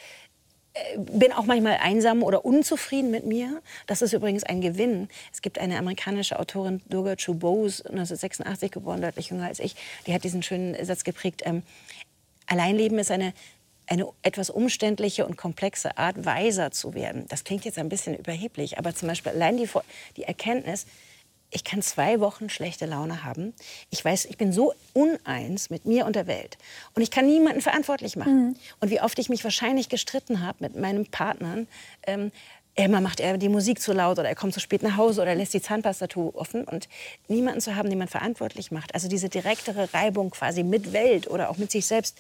[0.97, 3.61] bin auch manchmal einsam oder unzufrieden mit mir.
[3.87, 5.09] Das ist übrigens ein Gewinn.
[5.33, 10.23] Es gibt eine amerikanische Autorin, Durga Chubose, 1986 geboren, deutlich jünger als ich, die hat
[10.23, 11.41] diesen schönen Satz geprägt.
[11.45, 11.63] Ähm,
[12.47, 13.33] Alleinleben ist eine
[13.87, 17.25] eine etwas umständliche und komplexe Art, weiser zu werden.
[17.29, 19.69] Das klingt jetzt ein bisschen überheblich, aber zum Beispiel allein die,
[20.17, 20.85] die Erkenntnis,
[21.49, 23.53] ich kann zwei Wochen schlechte Laune haben.
[23.89, 26.57] Ich weiß, ich bin so uneins mit mir und der Welt.
[26.93, 28.47] Und ich kann niemanden verantwortlich machen.
[28.47, 28.55] Mhm.
[28.81, 31.67] Und wie oft ich mich wahrscheinlich gestritten habe mit meinen Partnern.
[32.05, 32.31] Ähm,
[32.75, 35.35] immer macht er die Musik zu laut oder er kommt zu spät nach Hause oder
[35.35, 36.65] lässt die Zahnpastatue offen.
[36.65, 36.89] Und
[37.29, 38.93] niemanden zu haben, den man verantwortlich macht.
[38.93, 42.17] Also diese direktere Reibung quasi mit Welt oder auch mit sich selbst,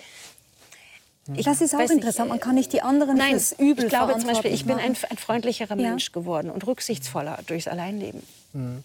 [1.35, 2.29] ich das ist auch interessant.
[2.29, 4.95] Man kann nicht die anderen Nein, fürs Übel Ich glaube zum Beispiel, ich bin ein,
[5.09, 5.89] ein freundlicherer ja.
[5.89, 8.21] Mensch geworden und rücksichtsvoller durchs Alleinleben.
[8.53, 8.83] Mhm.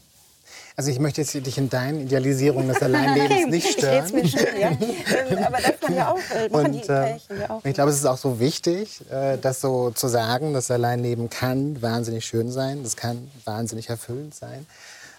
[0.74, 4.06] Also ich möchte jetzt dich in deiner Idealisierung des Alleinlebens nicht stören.
[4.06, 4.70] Ich mir schon, ja.
[5.46, 7.64] Aber das kann ja auch, äh, und, die äh, ja auch.
[7.64, 11.82] Ich glaube, es ist auch so wichtig, äh, das so zu sagen, das Alleinleben kann
[11.82, 14.66] wahnsinnig schön sein, das kann wahnsinnig erfüllend sein.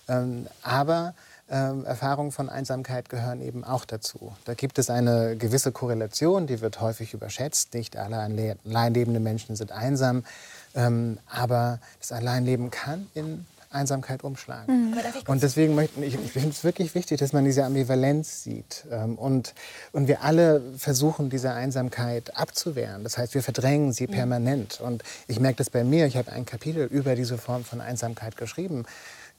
[0.10, 1.14] Ähm, aber
[1.54, 4.34] ähm, Erfahrungen von Einsamkeit gehören eben auch dazu.
[4.46, 7.76] Da gibt es eine gewisse Korrelation, die wird häufig überschätzt.
[7.76, 10.26] Nicht alle alleinlebende Menschen sind einsam,
[10.74, 14.92] ähm, aber das Alleinleben kann in Einsamkeit umschlagen.
[14.92, 14.98] Mhm.
[15.28, 19.16] Und deswegen möchte ich, ich finde es wirklich wichtig, dass man diese Ambivalenz sieht ähm,
[19.16, 19.54] und,
[19.92, 23.04] und wir alle versuchen, diese Einsamkeit abzuwehren.
[23.04, 24.12] Das heißt, wir verdrängen sie mhm.
[24.12, 24.82] permanent.
[24.82, 28.38] Und ich merke das bei mir, ich habe ein Kapitel über diese Form von Einsamkeit
[28.38, 28.86] geschrieben,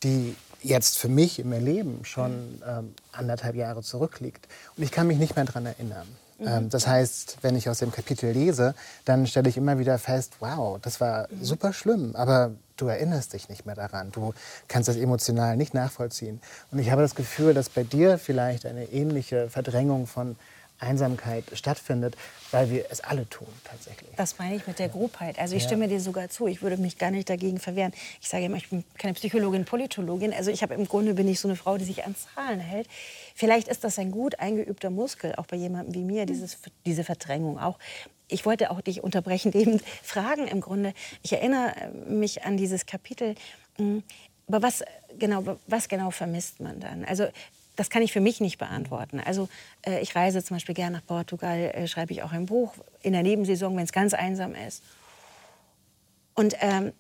[0.04, 4.48] die jetzt für mich im Erleben schon ähm, anderthalb Jahre zurückliegt.
[4.76, 6.06] Und ich kann mich nicht mehr daran erinnern.
[6.38, 6.48] Mhm.
[6.48, 10.34] Ähm, das heißt, wenn ich aus dem Kapitel lese, dann stelle ich immer wieder fest,
[10.40, 11.44] wow, das war mhm.
[11.44, 14.10] super schlimm, aber du erinnerst dich nicht mehr daran.
[14.10, 14.34] Du
[14.66, 16.40] kannst das emotional nicht nachvollziehen.
[16.72, 20.36] Und ich habe das Gefühl, dass bei dir vielleicht eine ähnliche Verdrängung von
[20.84, 22.16] Einsamkeit stattfindet,
[22.50, 24.10] weil wir es alle tun tatsächlich.
[24.16, 25.38] Das meine ich mit der Grobheit.
[25.38, 25.68] Also ich ja.
[25.68, 26.46] stimme dir sogar zu.
[26.46, 27.92] Ich würde mich gar nicht dagegen verwehren.
[28.20, 30.32] Ich sage immer, ich bin keine Psychologin, Politologin.
[30.32, 32.88] Also ich habe im Grunde bin ich so eine Frau, die sich an Zahlen hält.
[33.34, 37.58] Vielleicht ist das ein gut eingeübter Muskel, auch bei jemandem wie mir, dieses, diese Verdrängung
[37.58, 37.78] auch.
[38.28, 40.94] Ich wollte auch dich unterbrechen, eben fragen im Grunde.
[41.22, 41.74] Ich erinnere
[42.06, 43.34] mich an dieses Kapitel.
[43.76, 44.02] Hm,
[44.46, 44.84] aber was
[45.18, 47.04] genau, was genau vermisst man dann?
[47.04, 47.28] Also
[47.76, 49.20] das kann ich für mich nicht beantworten.
[49.20, 49.48] Also
[49.86, 52.72] äh, ich reise zum Beispiel gerne nach Portugal, äh, schreibe ich auch ein Buch
[53.02, 54.82] in der Nebensaison, wenn es ganz einsam ist.
[56.34, 56.92] Und ähm,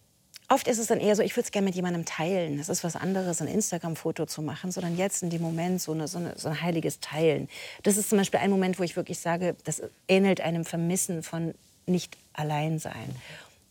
[0.48, 2.58] oft ist es dann eher so, ich würde es gerne mit jemandem teilen.
[2.58, 6.08] Das ist was anderes, ein Instagram-Foto zu machen, sondern jetzt in dem Moment so, eine,
[6.08, 7.48] so, eine, so ein heiliges Teilen.
[7.82, 11.54] Das ist zum Beispiel ein Moment, wo ich wirklich sage, das ähnelt einem Vermissen von
[11.86, 13.14] nicht allein sein.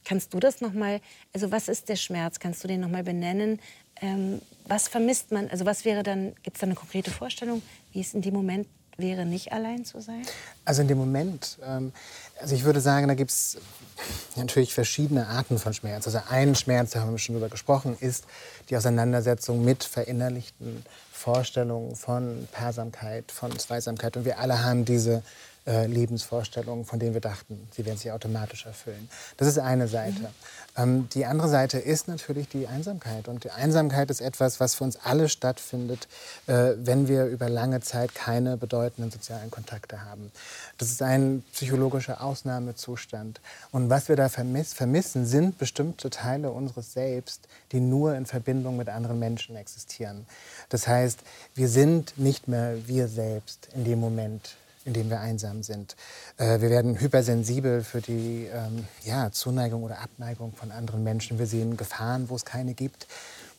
[0.04, 0.99] Kannst du das noch mal,
[1.34, 2.39] also was ist der Schmerz?
[2.39, 3.60] Kannst du den noch mal benennen?
[4.01, 5.49] Ähm, was vermisst man?
[5.49, 8.68] Also was wäre dann, gibt es da eine konkrete Vorstellung, wie es in dem Moment
[8.97, 10.22] wäre, nicht allein zu sein?
[10.66, 11.91] Also in dem Moment, ähm,
[12.39, 13.58] also ich würde sagen, da gibt es
[14.36, 16.06] natürlich verschiedene Arten von Schmerz.
[16.06, 18.26] Also ein Schmerz, da haben wir schon drüber gesprochen, ist
[18.70, 24.18] die Auseinandersetzung mit verinnerlichten Vorstellungen von Persamkeit, von Zweisamkeit.
[24.18, 25.24] Und wir alle haben diese
[25.66, 29.09] äh, Lebensvorstellungen, von denen wir dachten, sie werden sich automatisch erfüllen.
[29.38, 30.20] Das ist eine Seite.
[30.20, 30.28] Mhm.
[30.76, 33.28] Ähm, die andere Seite ist natürlich die Einsamkeit.
[33.28, 36.07] Und die Einsamkeit ist etwas, was für uns alle stattfindet,
[36.47, 40.32] äh, wenn wir über lange Zeit keine bedeutenden sozialen Kontakte haben.
[40.78, 43.39] Das ist ein psychologischer Ausnahmezustand.
[43.72, 48.78] Und was wir da vermiss vermissen, sind bestimmte Teile unseres Selbst, die nur in Verbindung
[48.78, 50.26] mit anderen Menschen existieren.
[50.70, 51.20] Das heißt,
[51.55, 55.95] wir sind nicht mehr wir selbst in dem Moment, in dem wir einsam sind.
[56.38, 61.39] Äh, wir werden hypersensibel für die ähm, ja, Zuneigung oder Abneigung von anderen Menschen.
[61.39, 63.07] Wir sehen Gefahren, wo es keine gibt.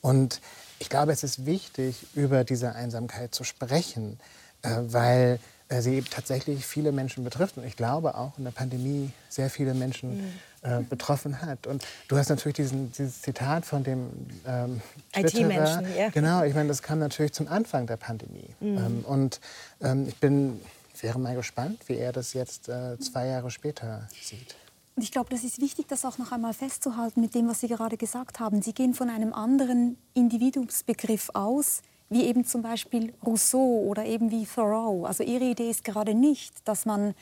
[0.01, 0.41] Und
[0.79, 4.19] ich glaube, es ist wichtig, über diese Einsamkeit zu sprechen,
[4.63, 9.11] äh, weil äh, sie tatsächlich viele Menschen betrifft und ich glaube auch in der Pandemie
[9.31, 10.33] sehr viele Menschen mhm.
[10.63, 11.67] äh, betroffen hat.
[11.67, 14.11] Und du hast natürlich diesen, dieses Zitat von dem
[14.47, 14.83] ähm,
[15.17, 16.11] IT-Menschen, ja.
[16.11, 18.51] Genau, ich meine, das kam natürlich zum Anfang der Pandemie.
[18.61, 18.77] Mhm.
[18.77, 19.41] Ähm, und
[19.81, 20.61] ähm, ich bin
[21.05, 24.57] wäre mal gespannt, wie er das jetzt äh, zwei Jahre später sieht.
[24.97, 27.69] Und ich glaube, das ist wichtig, das auch noch einmal festzuhalten mit dem, was Sie
[27.69, 28.63] gerade gesagt haben.
[28.63, 34.47] Sie gehen von einem anderen Individuumsbegriff aus, wie eben zum Beispiel Rousseau oder eben wie
[34.47, 35.05] Thoreau.
[35.05, 37.15] Also Ihre Idee ist gerade nicht, dass man,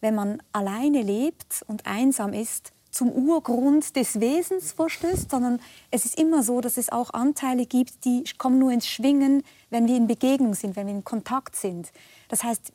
[0.00, 5.60] wenn man alleine lebt und einsam ist, zum Urgrund des Wesens verstößt, sondern
[5.90, 9.86] es ist immer so, dass es auch Anteile gibt, die kommen nur ins Schwingen, wenn
[9.86, 11.92] wir in Begegnung sind, wenn wir in Kontakt sind.
[12.28, 12.72] Das heißt,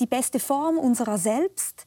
[0.00, 1.84] die beste Form unserer selbst,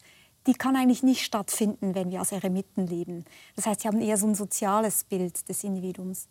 [0.48, 3.26] die kann eigentlich nicht stattfinden, wenn wir als Eremiten leben.
[3.56, 6.28] Das heißt, sie haben eher so ein soziales Bild des Individuums.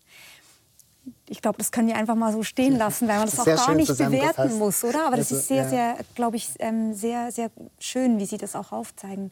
[1.29, 3.67] Ich glaube, das können wir einfach mal so stehen lassen, weil man das, das auch
[3.67, 5.07] gar nicht bewerten muss, oder?
[5.07, 5.69] Aber das also, ist sehr, ja.
[5.69, 9.31] sehr, glaube ich, ähm, sehr, sehr schön, wie Sie das auch aufzeigen.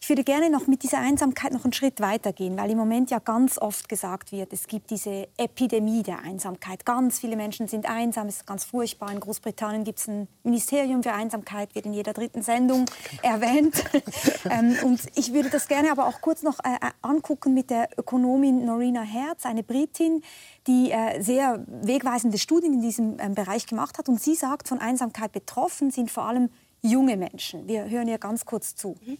[0.00, 3.18] Ich würde gerne noch mit dieser Einsamkeit noch einen Schritt weitergehen, weil im Moment ja
[3.18, 6.84] ganz oft gesagt wird, es gibt diese Epidemie der Einsamkeit.
[6.84, 9.10] Ganz viele Menschen sind einsam, es ist ganz furchtbar.
[9.12, 12.86] In Großbritannien gibt es ein Ministerium für Einsamkeit, wird in jeder dritten Sendung
[13.22, 13.84] erwähnt.
[14.50, 17.88] ähm, und ich würde das gerne aber auch kurz noch äh, äh, angucken mit der
[17.96, 20.22] Ökonomin Norina Herz, eine Britin,
[20.66, 24.08] die äh, sehr wegweisende Studien in diesem äh, Bereich gemacht hat.
[24.08, 26.50] Und sie sagt, von Einsamkeit betroffen sind vor allem
[26.82, 27.66] junge Menschen.
[27.66, 28.96] Wir hören ihr ganz kurz zu.
[29.04, 29.18] Mhm.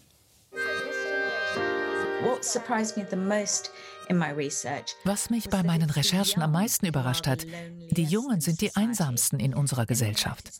[5.04, 7.46] Was mich bei meinen Recherchen am meisten überrascht hat,
[7.90, 10.50] die Jungen sind die einsamsten in unserer Gesellschaft.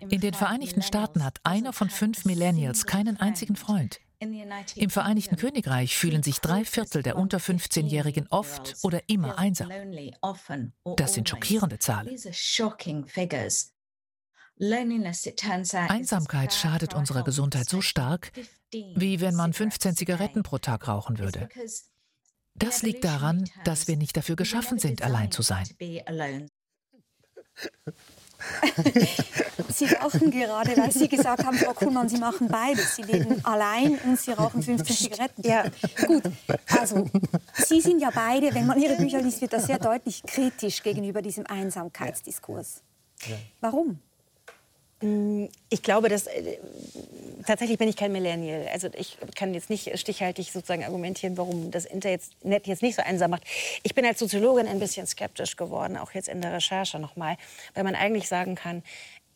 [0.00, 4.00] In den Vereinigten Staaten hat einer von fünf Millennials keinen einzigen Freund.
[4.18, 9.70] Im Vereinigten Königreich fühlen sich drei Viertel der unter 15-Jährigen oft oder immer einsam.
[10.96, 12.16] Das sind schockierende Zahlen.
[15.88, 18.32] Einsamkeit schadet unserer Gesundheit so stark,
[18.94, 21.48] wie wenn man 15 Zigaretten pro Tag rauchen würde.
[22.54, 25.66] Das liegt daran, dass wir nicht dafür geschaffen sind, allein zu sein.
[29.68, 32.96] Sie rauchen gerade, weil Sie gesagt haben, Frau Kuhlmann, Sie machen beides.
[32.96, 35.42] Sie leben allein und Sie rauchen 15 Zigaretten.
[35.46, 35.64] Ja,
[36.06, 36.22] gut.
[36.78, 37.08] Also,
[37.54, 41.22] Sie sind ja beide, wenn man Ihre Bücher liest, wird das sehr deutlich kritisch gegenüber
[41.22, 42.82] diesem Einsamkeitsdiskurs.
[43.60, 43.98] Warum?
[45.00, 46.58] Mm, ich glaube, dass äh,
[47.46, 48.66] tatsächlich bin ich kein Millennial.
[48.72, 53.30] Also ich kann jetzt nicht stichhaltig sozusagen argumentieren, warum das Internet jetzt nicht so einsam
[53.30, 53.44] macht.
[53.82, 57.36] Ich bin als Soziologin ein bisschen skeptisch geworden, auch jetzt in der Recherche nochmal,
[57.74, 58.82] weil man eigentlich sagen kann,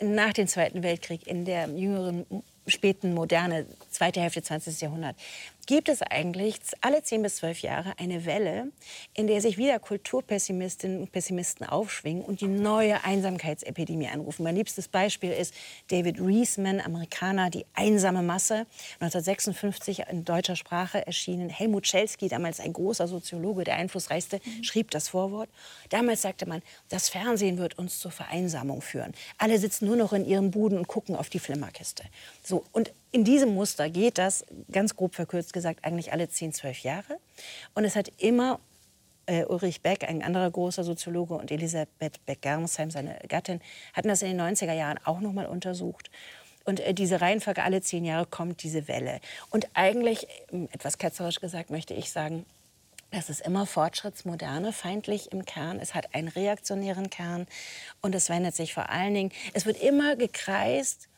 [0.02, 2.24] nach dem Zweiten Weltkrieg in der jüngeren
[2.66, 4.80] späten Moderne, zweite Hälfte 20.
[4.80, 5.16] Jahrhundert,
[5.70, 8.72] gibt es eigentlich alle 10 bis 12 Jahre eine Welle,
[9.14, 14.42] in der sich wieder Kulturpessimistinnen und Pessimisten aufschwingen und die neue Einsamkeitsepidemie anrufen.
[14.42, 15.54] Mein liebstes Beispiel ist
[15.86, 18.66] David Reisman, Amerikaner, Die einsame Masse,
[18.98, 21.48] 1956 in deutscher Sprache erschienen.
[21.48, 24.64] Helmut Schelsky, damals ein großer Soziologe, der einflussreichste, mhm.
[24.64, 25.48] schrieb das Vorwort.
[25.90, 29.14] Damals sagte man, das Fernsehen wird uns zur Vereinsamung führen.
[29.38, 32.02] Alle sitzen nur noch in ihren Buden und gucken auf die Flimmerkiste.
[32.42, 36.80] So, und in diesem Muster geht das, ganz grob verkürzt gesagt, eigentlich alle 10, 12
[36.80, 37.18] Jahre.
[37.74, 38.60] Und es hat immer
[39.26, 43.60] äh, Ulrich Beck, ein anderer großer Soziologe, und Elisabeth Beck-Germsheim, seine Gattin,
[43.94, 46.10] hatten das in den 90er Jahren auch noch mal untersucht.
[46.64, 49.20] Und äh, diese Reihenfolge alle zehn Jahre kommt diese Welle.
[49.50, 52.44] Und eigentlich, ähm, etwas ketzerisch gesagt, möchte ich sagen,
[53.10, 55.80] das ist immer fortschrittsmoderne, feindlich im Kern.
[55.80, 57.48] Es hat einen reaktionären Kern
[58.02, 61.08] und es wendet sich vor allen Dingen, es wird immer gekreist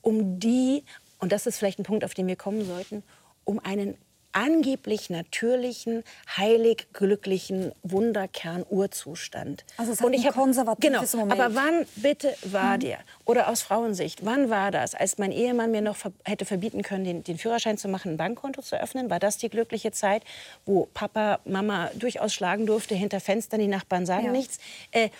[0.00, 0.84] um die
[1.22, 3.04] und das ist vielleicht ein Punkt, auf den wir kommen sollten,
[3.44, 3.96] um einen
[4.32, 6.04] angeblich natürlichen,
[6.36, 9.64] heilig glücklichen Wunderkern-Urzustand.
[9.76, 11.40] Also es hat und ich ein konservatives genau, Moment.
[11.40, 12.80] Aber wann bitte war mhm.
[12.80, 12.98] der?
[13.24, 17.04] Oder aus Frauensicht, wann war das, als mein Ehemann mir noch ver hätte verbieten können,
[17.04, 19.10] den, den, Führerschein zu machen, ein Bankkonto zu öffnen?
[19.10, 20.22] War das die glückliche Zeit,
[20.64, 24.32] wo Papa Mama durchaus schlagen durfte, hinter Fenstern die Nachbarn sagen ja.
[24.32, 24.58] nichts?
[24.90, 25.10] Äh,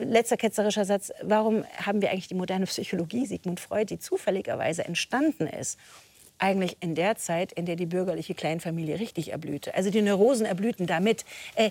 [0.00, 5.46] letzter ketzerischer Satz, warum haben wir eigentlich die moderne Psychologie, Sigmund Freud, die zufälligerweise entstanden
[5.46, 5.78] ist?
[6.40, 9.74] Eigentlich in der Zeit, in der die bürgerliche Kleinfamilie richtig erblühte.
[9.74, 11.24] Also die Neurosen erblühten damit.
[11.54, 11.70] Äh,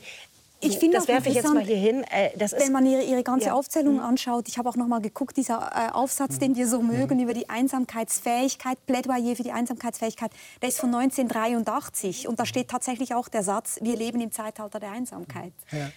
[0.61, 2.03] ich finde das werfe ich jetzt mal hier hin.
[2.11, 3.53] Äh, wenn man ihre, ihre ganze ja.
[3.53, 4.01] Aufzählung mhm.
[4.01, 6.39] anschaut, ich habe auch noch mal geguckt, dieser äh, Aufsatz, mhm.
[6.39, 7.23] den wir so mögen, mhm.
[7.23, 10.31] über die Einsamkeitsfähigkeit, Plädoyer für die Einsamkeitsfähigkeit,
[10.61, 14.79] der ist von 1983 und da steht tatsächlich auch der Satz: Wir leben im Zeitalter
[14.79, 15.53] der Einsamkeit.
[15.71, 15.89] Ja.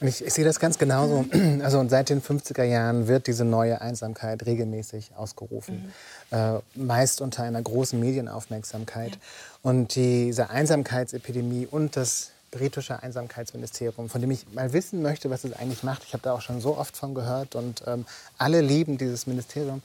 [0.00, 1.24] Und ich, ich sehe das ganz genauso.
[1.62, 5.92] Also und seit den 50er Jahren wird diese neue Einsamkeit regelmäßig ausgerufen,
[6.30, 6.36] mhm.
[6.36, 9.12] äh, meist unter einer großen Medienaufmerksamkeit.
[9.12, 9.18] Ja.
[9.62, 15.52] Und diese Einsamkeitsepidemie und das britische Einsamkeitsministerium, von dem ich mal wissen möchte, was es
[15.52, 16.04] eigentlich macht.
[16.04, 18.06] Ich habe da auch schon so oft von gehört und ähm,
[18.38, 19.82] alle lieben dieses Ministerium.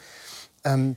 [0.64, 0.96] Ähm,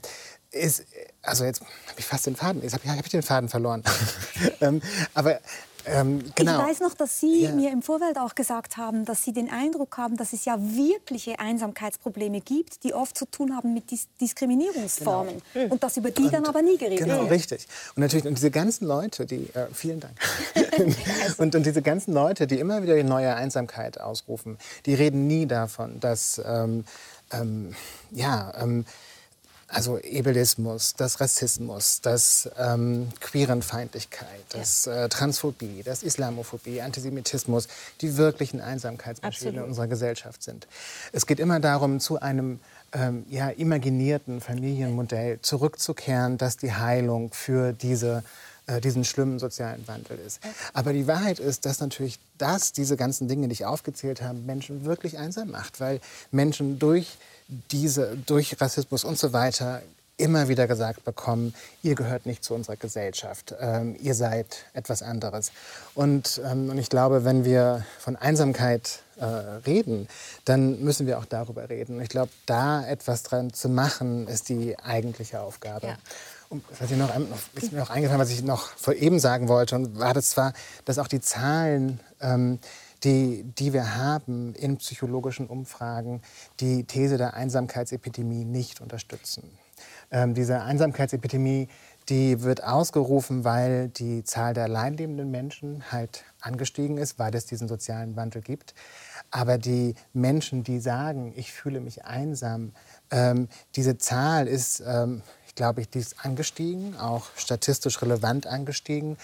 [0.51, 0.85] ist,
[1.23, 3.83] also jetzt habe ich fast den Faden, jetzt habe ich, hab ich den Faden verloren.
[4.61, 4.81] ähm,
[5.15, 5.39] aber
[5.85, 6.59] ähm, genau.
[6.59, 7.51] Ich weiß noch, dass Sie ja.
[7.51, 11.39] mir im Vorfeld auch gesagt haben, dass Sie den Eindruck haben, dass es ja wirkliche
[11.39, 15.41] Einsamkeitsprobleme gibt, die oft zu tun haben mit Dis Diskriminierungsformen.
[15.53, 15.73] Genau.
[15.73, 17.21] Und dass über die und, dann aber nie geredet genau, wird.
[17.21, 17.67] Genau, richtig.
[17.95, 20.13] Und natürlich, und diese ganzen Leute, die, äh, vielen Dank.
[21.37, 25.45] und, und diese ganzen Leute, die immer wieder die neue Einsamkeit ausrufen, die reden nie
[25.45, 26.85] davon, dass, ähm,
[27.31, 27.75] ähm,
[28.11, 28.85] ja, ähm,
[29.73, 37.67] also Ebelismus, das Rassismus, das ähm, Queerenfeindlichkeit, das äh, Transphobie, das Islamophobie, Antisemitismus,
[38.01, 40.67] die wirklichen Einsamkeitsmaschinen in unserer Gesellschaft sind.
[41.11, 42.59] Es geht immer darum, zu einem
[42.93, 48.23] ähm, ja, imaginierten Familienmodell zurückzukehren, das die Heilung für diese
[48.67, 50.39] äh, diesen schlimmen sozialen Wandel ist.
[50.73, 54.85] Aber die Wahrheit ist, dass natürlich das, diese ganzen Dinge, die ich aufgezählt habe, Menschen
[54.85, 55.99] wirklich einsam macht, weil
[56.31, 57.17] Menschen durch
[57.71, 59.81] diese durch Rassismus und so weiter
[60.17, 65.51] immer wieder gesagt bekommen, ihr gehört nicht zu unserer Gesellschaft, ähm, ihr seid etwas anderes.
[65.95, 70.07] Und, ähm, und ich glaube, wenn wir von Einsamkeit äh, reden,
[70.45, 71.99] dann müssen wir auch darüber reden.
[71.99, 75.87] Ich glaube, da etwas dran zu machen, ist die eigentliche Aufgabe.
[75.87, 75.97] Ja.
[76.79, 77.09] Was ich noch,
[77.55, 80.53] ist mir noch eingefallen, was ich noch vor eben sagen wollte, und war das zwar,
[80.85, 82.59] dass auch die Zahlen ähm,
[83.03, 86.21] die, die wir haben in psychologischen Umfragen,
[86.59, 89.57] die These der Einsamkeitsepidemie nicht unterstützen.
[90.11, 91.67] Ähm, diese Einsamkeitsepidemie,
[92.09, 97.67] die wird ausgerufen, weil die Zahl der alleinlebenden Menschen halt angestiegen ist, weil es diesen
[97.67, 98.73] sozialen Wandel gibt.
[99.31, 102.73] Aber die Menschen, die sagen, ich fühle mich einsam,
[103.09, 105.23] ähm, diese Zahl ist, ähm,
[105.55, 109.17] glaube ich, die ist angestiegen, auch statistisch relevant angestiegen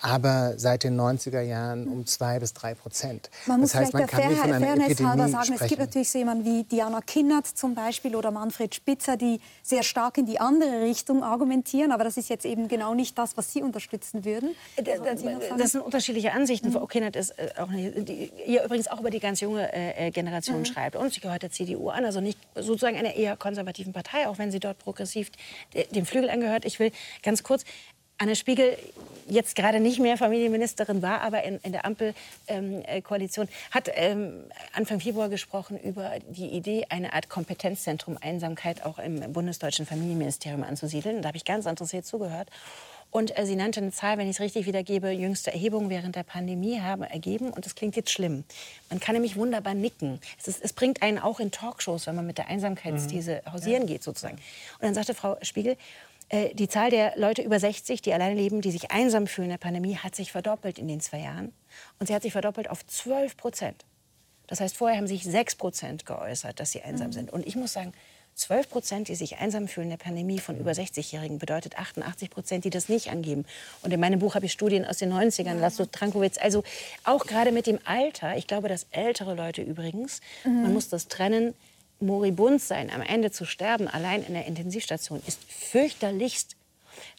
[0.00, 3.30] aber seit den 90er Jahren um zwei bis drei Prozent.
[3.46, 5.62] Man muss das heißt, man kann nicht von einer Fairness Epidemie halber sagen, sprechen.
[5.62, 9.82] es gibt natürlich so jemanden wie Diana Kinnert zum Beispiel oder Manfred Spitzer, die sehr
[9.82, 13.52] stark in die andere Richtung argumentieren, aber das ist jetzt eben genau nicht das, was
[13.52, 14.54] Sie unterstützen würden.
[14.78, 15.26] Also,
[15.56, 16.68] das, sind unterschiedliche Ansichten.
[16.68, 16.72] Mhm.
[16.72, 20.08] Frau Kinnert ist äh, auch eine, die ihr übrigens auch über die ganz junge äh,
[20.08, 20.64] äh, Generation mhm.
[20.64, 24.38] schreibt und sie gehört der CDU an, also nicht sozusagen einer eher konservativen Partei, auch
[24.38, 25.30] wenn sie dort progressiv
[25.94, 26.64] dem Flügel angehört.
[26.64, 26.90] Ich will
[27.22, 27.64] ganz kurz
[28.20, 28.76] Anne Spiegel
[29.28, 34.44] jetzt gerade nicht mehr Familienministerin war, aber in, in der Ampelkoalition, ähm, hat ähm,
[34.74, 41.22] Anfang Februar gesprochen über die Idee, eine Art Kompetenzzentrum Einsamkeit auch im bundesdeutschen Familienministerium anzusiedeln.
[41.22, 42.50] Da habe ich ganz interessiert zugehört.
[43.10, 46.22] Und äh, sie nannte eine Zahl, wenn ich es richtig wiedergebe, jüngste Erhebungen während der
[46.22, 47.50] Pandemie haben ergeben.
[47.50, 48.44] Und das klingt jetzt schlimm.
[48.90, 50.20] Man kann nämlich wunderbar nicken.
[50.38, 53.52] Es, ist, es bringt einen auch in Talkshows, wenn man mit der Einsamkeitsthese mhm.
[53.52, 53.88] hausieren ja.
[53.88, 54.36] geht sozusagen.
[54.36, 55.76] Und dann sagte Frau Spiegel,
[56.30, 59.50] äh, die Zahl der Leute über 60, die alleine leben, die sich einsam fühlen in
[59.50, 61.52] der Pandemie, hat sich verdoppelt in den zwei Jahren.
[61.98, 63.84] Und sie hat sich verdoppelt auf 12 Prozent.
[64.46, 67.12] Das heißt, vorher haben sich 6 Prozent geäußert, dass sie einsam mhm.
[67.12, 67.32] sind.
[67.32, 67.92] Und ich muss sagen,
[68.36, 72.64] 12 Prozent, die sich einsam fühlen in der Pandemie von über 60-Jährigen, bedeutet 88 Prozent,
[72.64, 73.44] die das nicht angeben.
[73.82, 76.38] Und in meinem Buch habe ich Studien aus den 90ern, Laszlo Trankowitz.
[76.38, 76.62] Also
[77.04, 80.62] auch gerade mit dem Alter, ich glaube, dass ältere Leute übrigens, mhm.
[80.62, 81.54] man muss das trennen,
[82.00, 86.56] moribund sein, am Ende zu sterben, allein in der Intensivstation, ist fürchterlichst.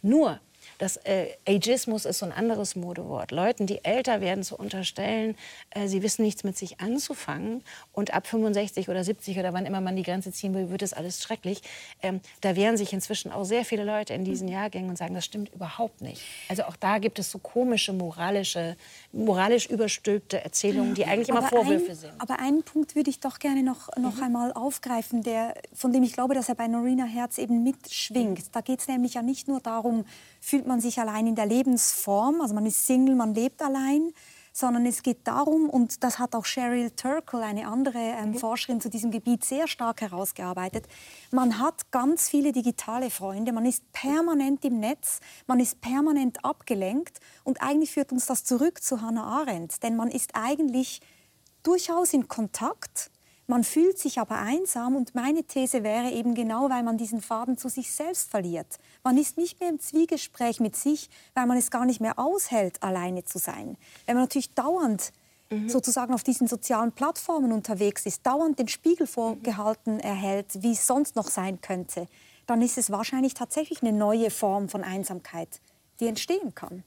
[0.01, 0.39] Nur
[0.81, 3.29] das äh, Ageismus ist so ein anderes Modewort.
[3.29, 5.35] Leuten, die älter werden, zu unterstellen,
[5.69, 7.63] äh, sie wissen nichts mit sich anzufangen
[7.93, 10.93] und ab 65 oder 70 oder wann immer man die Grenze ziehen will, wird es
[10.93, 11.61] alles schrecklich.
[12.01, 15.23] Ähm, da wehren sich inzwischen auch sehr viele Leute in diesen Jahrgängen und sagen, das
[15.23, 16.23] stimmt überhaupt nicht.
[16.49, 18.75] Also auch da gibt es so komische moralische,
[19.11, 22.13] moralisch überstülpte Erzählungen, die eigentlich immer aber Vorwürfe ein, sind.
[22.17, 24.23] Aber einen Punkt würde ich doch gerne noch, noch mhm.
[24.23, 28.55] einmal aufgreifen, der, von dem ich glaube, dass er bei Norina Herz eben mitschwingt.
[28.55, 30.05] Da geht es nämlich ja nicht nur darum,
[30.39, 34.13] fühlt man sich allein in der Lebensform, also man ist Single, man lebt allein,
[34.53, 38.35] sondern es geht darum, und das hat auch Cheryl Turkle, eine andere ähm, mhm.
[38.35, 40.87] Forscherin zu diesem Gebiet, sehr stark herausgearbeitet,
[41.31, 47.19] man hat ganz viele digitale Freunde, man ist permanent im Netz, man ist permanent abgelenkt
[47.43, 51.01] und eigentlich führt uns das zurück zu Hannah Arendt, denn man ist eigentlich
[51.63, 53.11] durchaus in Kontakt,
[53.51, 57.57] man fühlt sich aber einsam und meine These wäre eben genau, weil man diesen Faden
[57.57, 58.79] zu sich selbst verliert.
[59.03, 62.81] Man ist nicht mehr im Zwiegespräch mit sich, weil man es gar nicht mehr aushält,
[62.81, 63.75] alleine zu sein.
[64.05, 65.11] Wenn man natürlich dauernd
[65.49, 65.67] mhm.
[65.67, 71.17] sozusagen auf diesen sozialen Plattformen unterwegs ist, dauernd den Spiegel vorgehalten erhält, wie es sonst
[71.17, 72.07] noch sein könnte,
[72.47, 75.59] dann ist es wahrscheinlich tatsächlich eine neue Form von Einsamkeit,
[75.99, 76.85] die entstehen kann.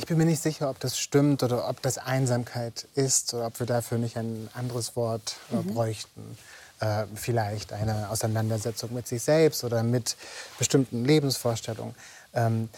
[0.00, 3.60] Ich bin mir nicht sicher, ob das stimmt oder ob das Einsamkeit ist oder ob
[3.60, 5.74] wir dafür nicht ein anderes Wort äh, mhm.
[5.74, 6.38] bräuchten.
[6.80, 10.16] Äh, vielleicht eine Auseinandersetzung mit sich selbst oder mit
[10.58, 11.94] bestimmten Lebensvorstellungen.
[12.32, 12.70] Ähm,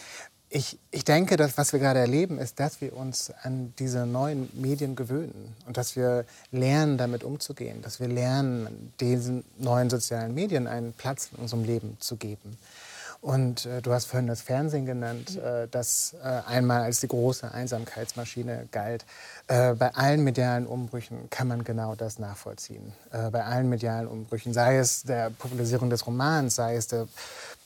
[0.49, 4.49] ich, ich, denke, dass was wir gerade erleben, ist, dass wir uns an diese neuen
[4.53, 10.67] Medien gewöhnen und dass wir lernen, damit umzugehen, dass wir lernen, diesen neuen sozialen Medien
[10.67, 12.57] einen Platz in unserem Leben zu geben.
[13.23, 17.49] Und äh, du hast vorhin das Fernsehen genannt, äh, das äh, einmal als die große
[17.49, 19.05] Einsamkeitsmaschine galt.
[19.47, 22.91] Äh, bei allen medialen Umbrüchen kann man genau das nachvollziehen.
[23.13, 27.07] Äh, bei allen medialen Umbrüchen, sei es der Popularisierung des Romans, sei es der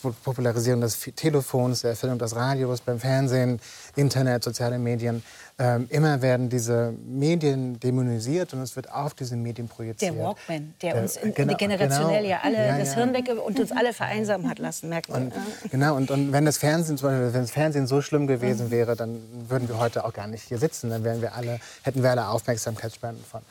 [0.02, 3.60] Popularisierung des Telefons, der Erfindung des Radios, beim Fernsehen,
[3.96, 5.24] Internet, soziale Medien.
[5.60, 10.14] Ähm, immer werden diese Medien dämonisiert und es wird auf diese Medien projiziert.
[10.14, 12.96] Der Walkman, der, der uns in, genau, generationell genau, ja alle ja, das ja.
[12.96, 15.32] Hirn weg und uns alle vereinsamen hat lassen, merkt man.
[15.72, 18.72] Genau, und, und wenn das Fernsehen wenn das Fernsehen so schlimm gewesen mhm.
[18.72, 19.20] wäre, dann
[19.50, 20.92] würden wir heute auch gar nicht hier sitzen.
[20.92, 23.42] Dann wären wir alle, hätten wir alle Aufmerksamkeitsspannen von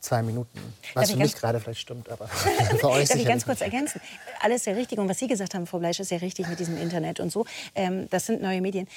[0.00, 0.58] zwei Minuten.
[0.94, 2.28] Was für mich gerade vielleicht stimmt, aber
[2.80, 4.00] für euch Darf ich ganz kurz ergänzen?
[4.40, 4.98] Alles sehr richtig.
[4.98, 7.44] Und was Sie gesagt haben, Frau Bleisch, ist sehr richtig mit diesem Internet und so.
[7.74, 8.88] Ähm, das sind neue Medien.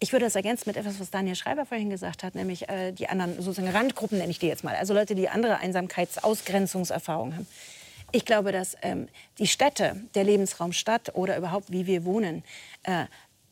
[0.00, 3.08] Ich würde das ergänzen mit etwas, was Daniel Schreiber vorhin gesagt hat, nämlich äh, die
[3.08, 4.76] anderen sozusagen Randgruppen, nenne ich die jetzt mal.
[4.76, 7.46] Also Leute, die andere Einsamkeitsausgrenzungserfahrungen haben.
[8.12, 12.42] Ich glaube, dass ähm, die Städte, der Lebensraum Stadt oder überhaupt wie wir wohnen,
[12.84, 13.04] äh,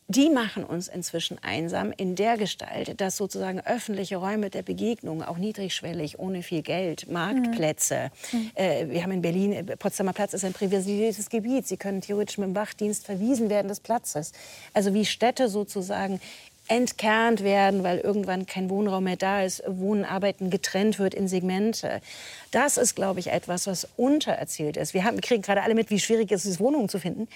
[0.09, 5.37] die machen uns inzwischen einsam in der Gestalt, dass sozusagen öffentliche Räume der Begegnung, auch
[5.37, 8.51] niedrigschwellig, ohne viel Geld, Marktplätze, mhm.
[8.55, 12.37] äh, wir haben in Berlin, äh, Potsdamer Platz ist ein privilegiertes Gebiet, Sie können theoretisch
[12.37, 14.31] mit dem Wachdienst verwiesen werden des Platzes.
[14.73, 16.21] Also wie Städte sozusagen
[16.69, 22.01] entkernt werden, weil irgendwann kein Wohnraum mehr da ist, Wohnen, Arbeiten getrennt wird in Segmente.
[22.51, 24.93] Das ist, glaube ich, etwas, was untererzählt ist.
[24.93, 27.27] Wir, haben, wir kriegen gerade alle mit, wie schwierig es ist, Wohnungen zu finden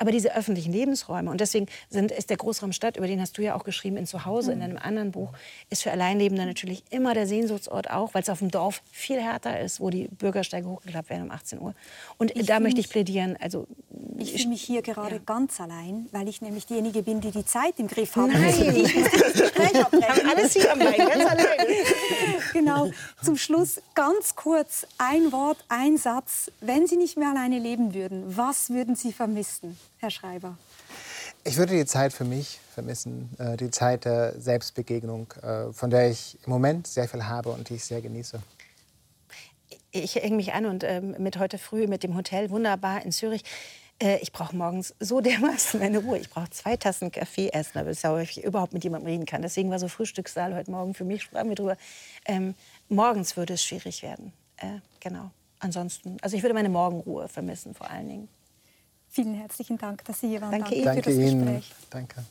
[0.00, 1.30] aber diese öffentlichen Lebensräume.
[1.30, 4.06] Und deswegen sind, ist der Großraum Stadt, über den hast du ja auch geschrieben, in
[4.06, 5.30] Zuhause, in einem anderen Buch,
[5.68, 9.60] ist für Alleinlebende natürlich immer der Sehnsuchtsort auch, weil es auf dem Dorf viel härter
[9.60, 11.74] ist, wo die Bürgersteige hochgeklappt werden um 18 Uhr.
[12.16, 13.36] Und ich da möchte ich plädieren.
[13.40, 13.66] Also,
[14.16, 15.22] ich fühle mich hier gerade ja.
[15.24, 18.28] ganz allein, weil ich nämlich diejenige bin, die die Zeit im Griff hat.
[18.28, 20.30] Nein, ich muss das Gespräch abbrechen.
[20.30, 21.66] alles hier am Bein, ganz alleine.
[22.54, 22.90] genau.
[23.22, 26.50] Zum Schluss ganz kurz ein Wort, ein Satz.
[26.62, 29.76] Wenn Sie nicht mehr alleine leben würden, was würden Sie vermissen?
[30.00, 30.56] Herr Schreiber?
[31.44, 36.10] Ich würde die Zeit für mich vermissen, äh, die Zeit der Selbstbegegnung, äh, von der
[36.10, 38.40] ich im Moment sehr viel habe und die ich sehr genieße.
[39.92, 43.44] Ich hänge mich an und ähm, mit heute früh mit dem Hotel wunderbar in Zürich
[44.02, 46.18] Äh, ich brauche morgens so dermaßen meine Ruhe.
[46.18, 47.90] Ich brauche zwei Tassen Kaffee essen, aber
[48.20, 49.42] ich überhaupt mit jemandem reden kann.
[49.42, 51.76] Deswegen war so Frühstückssaal heute Morgen für mich, sprachen wir drüber.
[52.24, 52.54] Ähm,
[52.88, 54.32] morgens würde es schwierig werden.
[54.56, 55.30] Äh, genau.
[55.58, 58.28] Ansonsten, also ich würde meine Morgenruhe vermissen vor allen Dingen.
[59.10, 60.52] Vielen herzlichen Dank, dass Sie hier waren.
[60.52, 61.44] Danke, Danke für das Ihnen.
[61.44, 61.72] Gespräch.
[61.90, 62.24] Danke.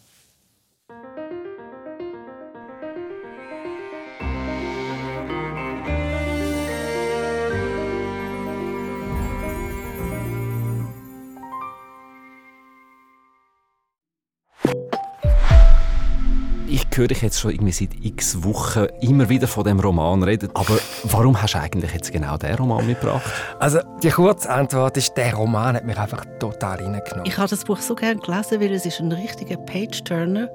[16.97, 20.49] Höre dich jetzt schon irgendwie seit x Wochen immer wieder von dem Roman reden.
[20.53, 23.23] Aber warum hast du eigentlich jetzt genau den Roman mitgebracht?
[23.59, 27.25] Also die kurze Antwort ist, der Roman hat mich einfach total reingenommen.
[27.25, 30.49] Ich habe das Buch so gerne gelesen, weil es ist ein richtiger Page-Turner.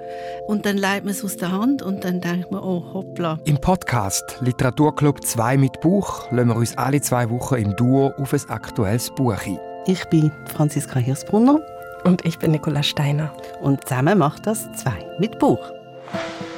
[0.47, 3.39] Und dann leitet man es aus der Hand und dann denkt man, oh hoppla.
[3.45, 8.33] Im Podcast Literaturclub 2 mit Buch lassen wir uns alle zwei Wochen im Duo auf
[8.33, 9.59] ein aktuelles Buch ein.
[9.87, 11.59] Ich bin Franziska Hirsbrunner
[12.05, 13.33] Und ich bin Nicola Steiner.
[13.61, 15.59] und zusammen macht das zwei mit Buch.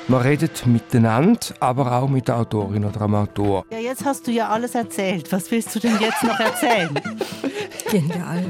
[0.09, 3.65] Wir reden miteinander, aber auch mit der Autorin oder dem Autor.
[3.71, 5.33] Ja, jetzt hast du ja alles erzählt.
[5.33, 6.95] Was willst du denn jetzt noch erzählen?
[7.91, 8.45] Genial.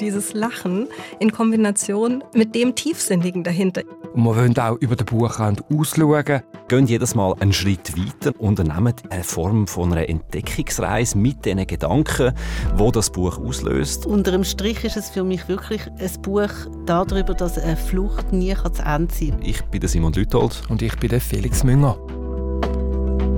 [0.00, 0.88] Dieses Lachen
[1.20, 3.82] in Kombination mit dem Tiefsinnigen dahinter.
[4.14, 6.42] Und wir wollen auch über den Buchrand ausschauen.
[6.68, 11.66] Gehen jedes Mal einen Schritt weiter und unternehmen eine Form von einer Entdeckungsreise mit den
[11.66, 12.32] Gedanken,
[12.76, 14.06] wo das Buch auslöst.
[14.06, 16.50] Unter dem Strich ist es für mich wirklich ein Buch
[16.86, 19.42] darüber, dass eine Flucht nie zu Ende sein kann.
[19.42, 20.62] Ich bin der Simon Lüthold.
[20.68, 21.98] Und ich bin der Felix Münger.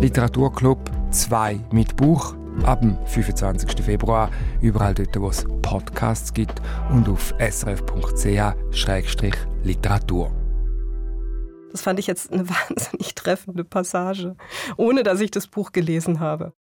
[0.01, 0.79] Literaturclub
[1.11, 2.35] 2 mit Buch
[2.65, 3.85] ab dem 25.
[3.85, 4.31] Februar
[4.61, 10.33] überall dort, wo es Podcasts gibt und auf srf.ch-literatur.
[11.73, 14.37] Das fand ich jetzt eine wahnsinnig treffende Passage,
[14.77, 16.53] ohne dass ich das Buch gelesen habe.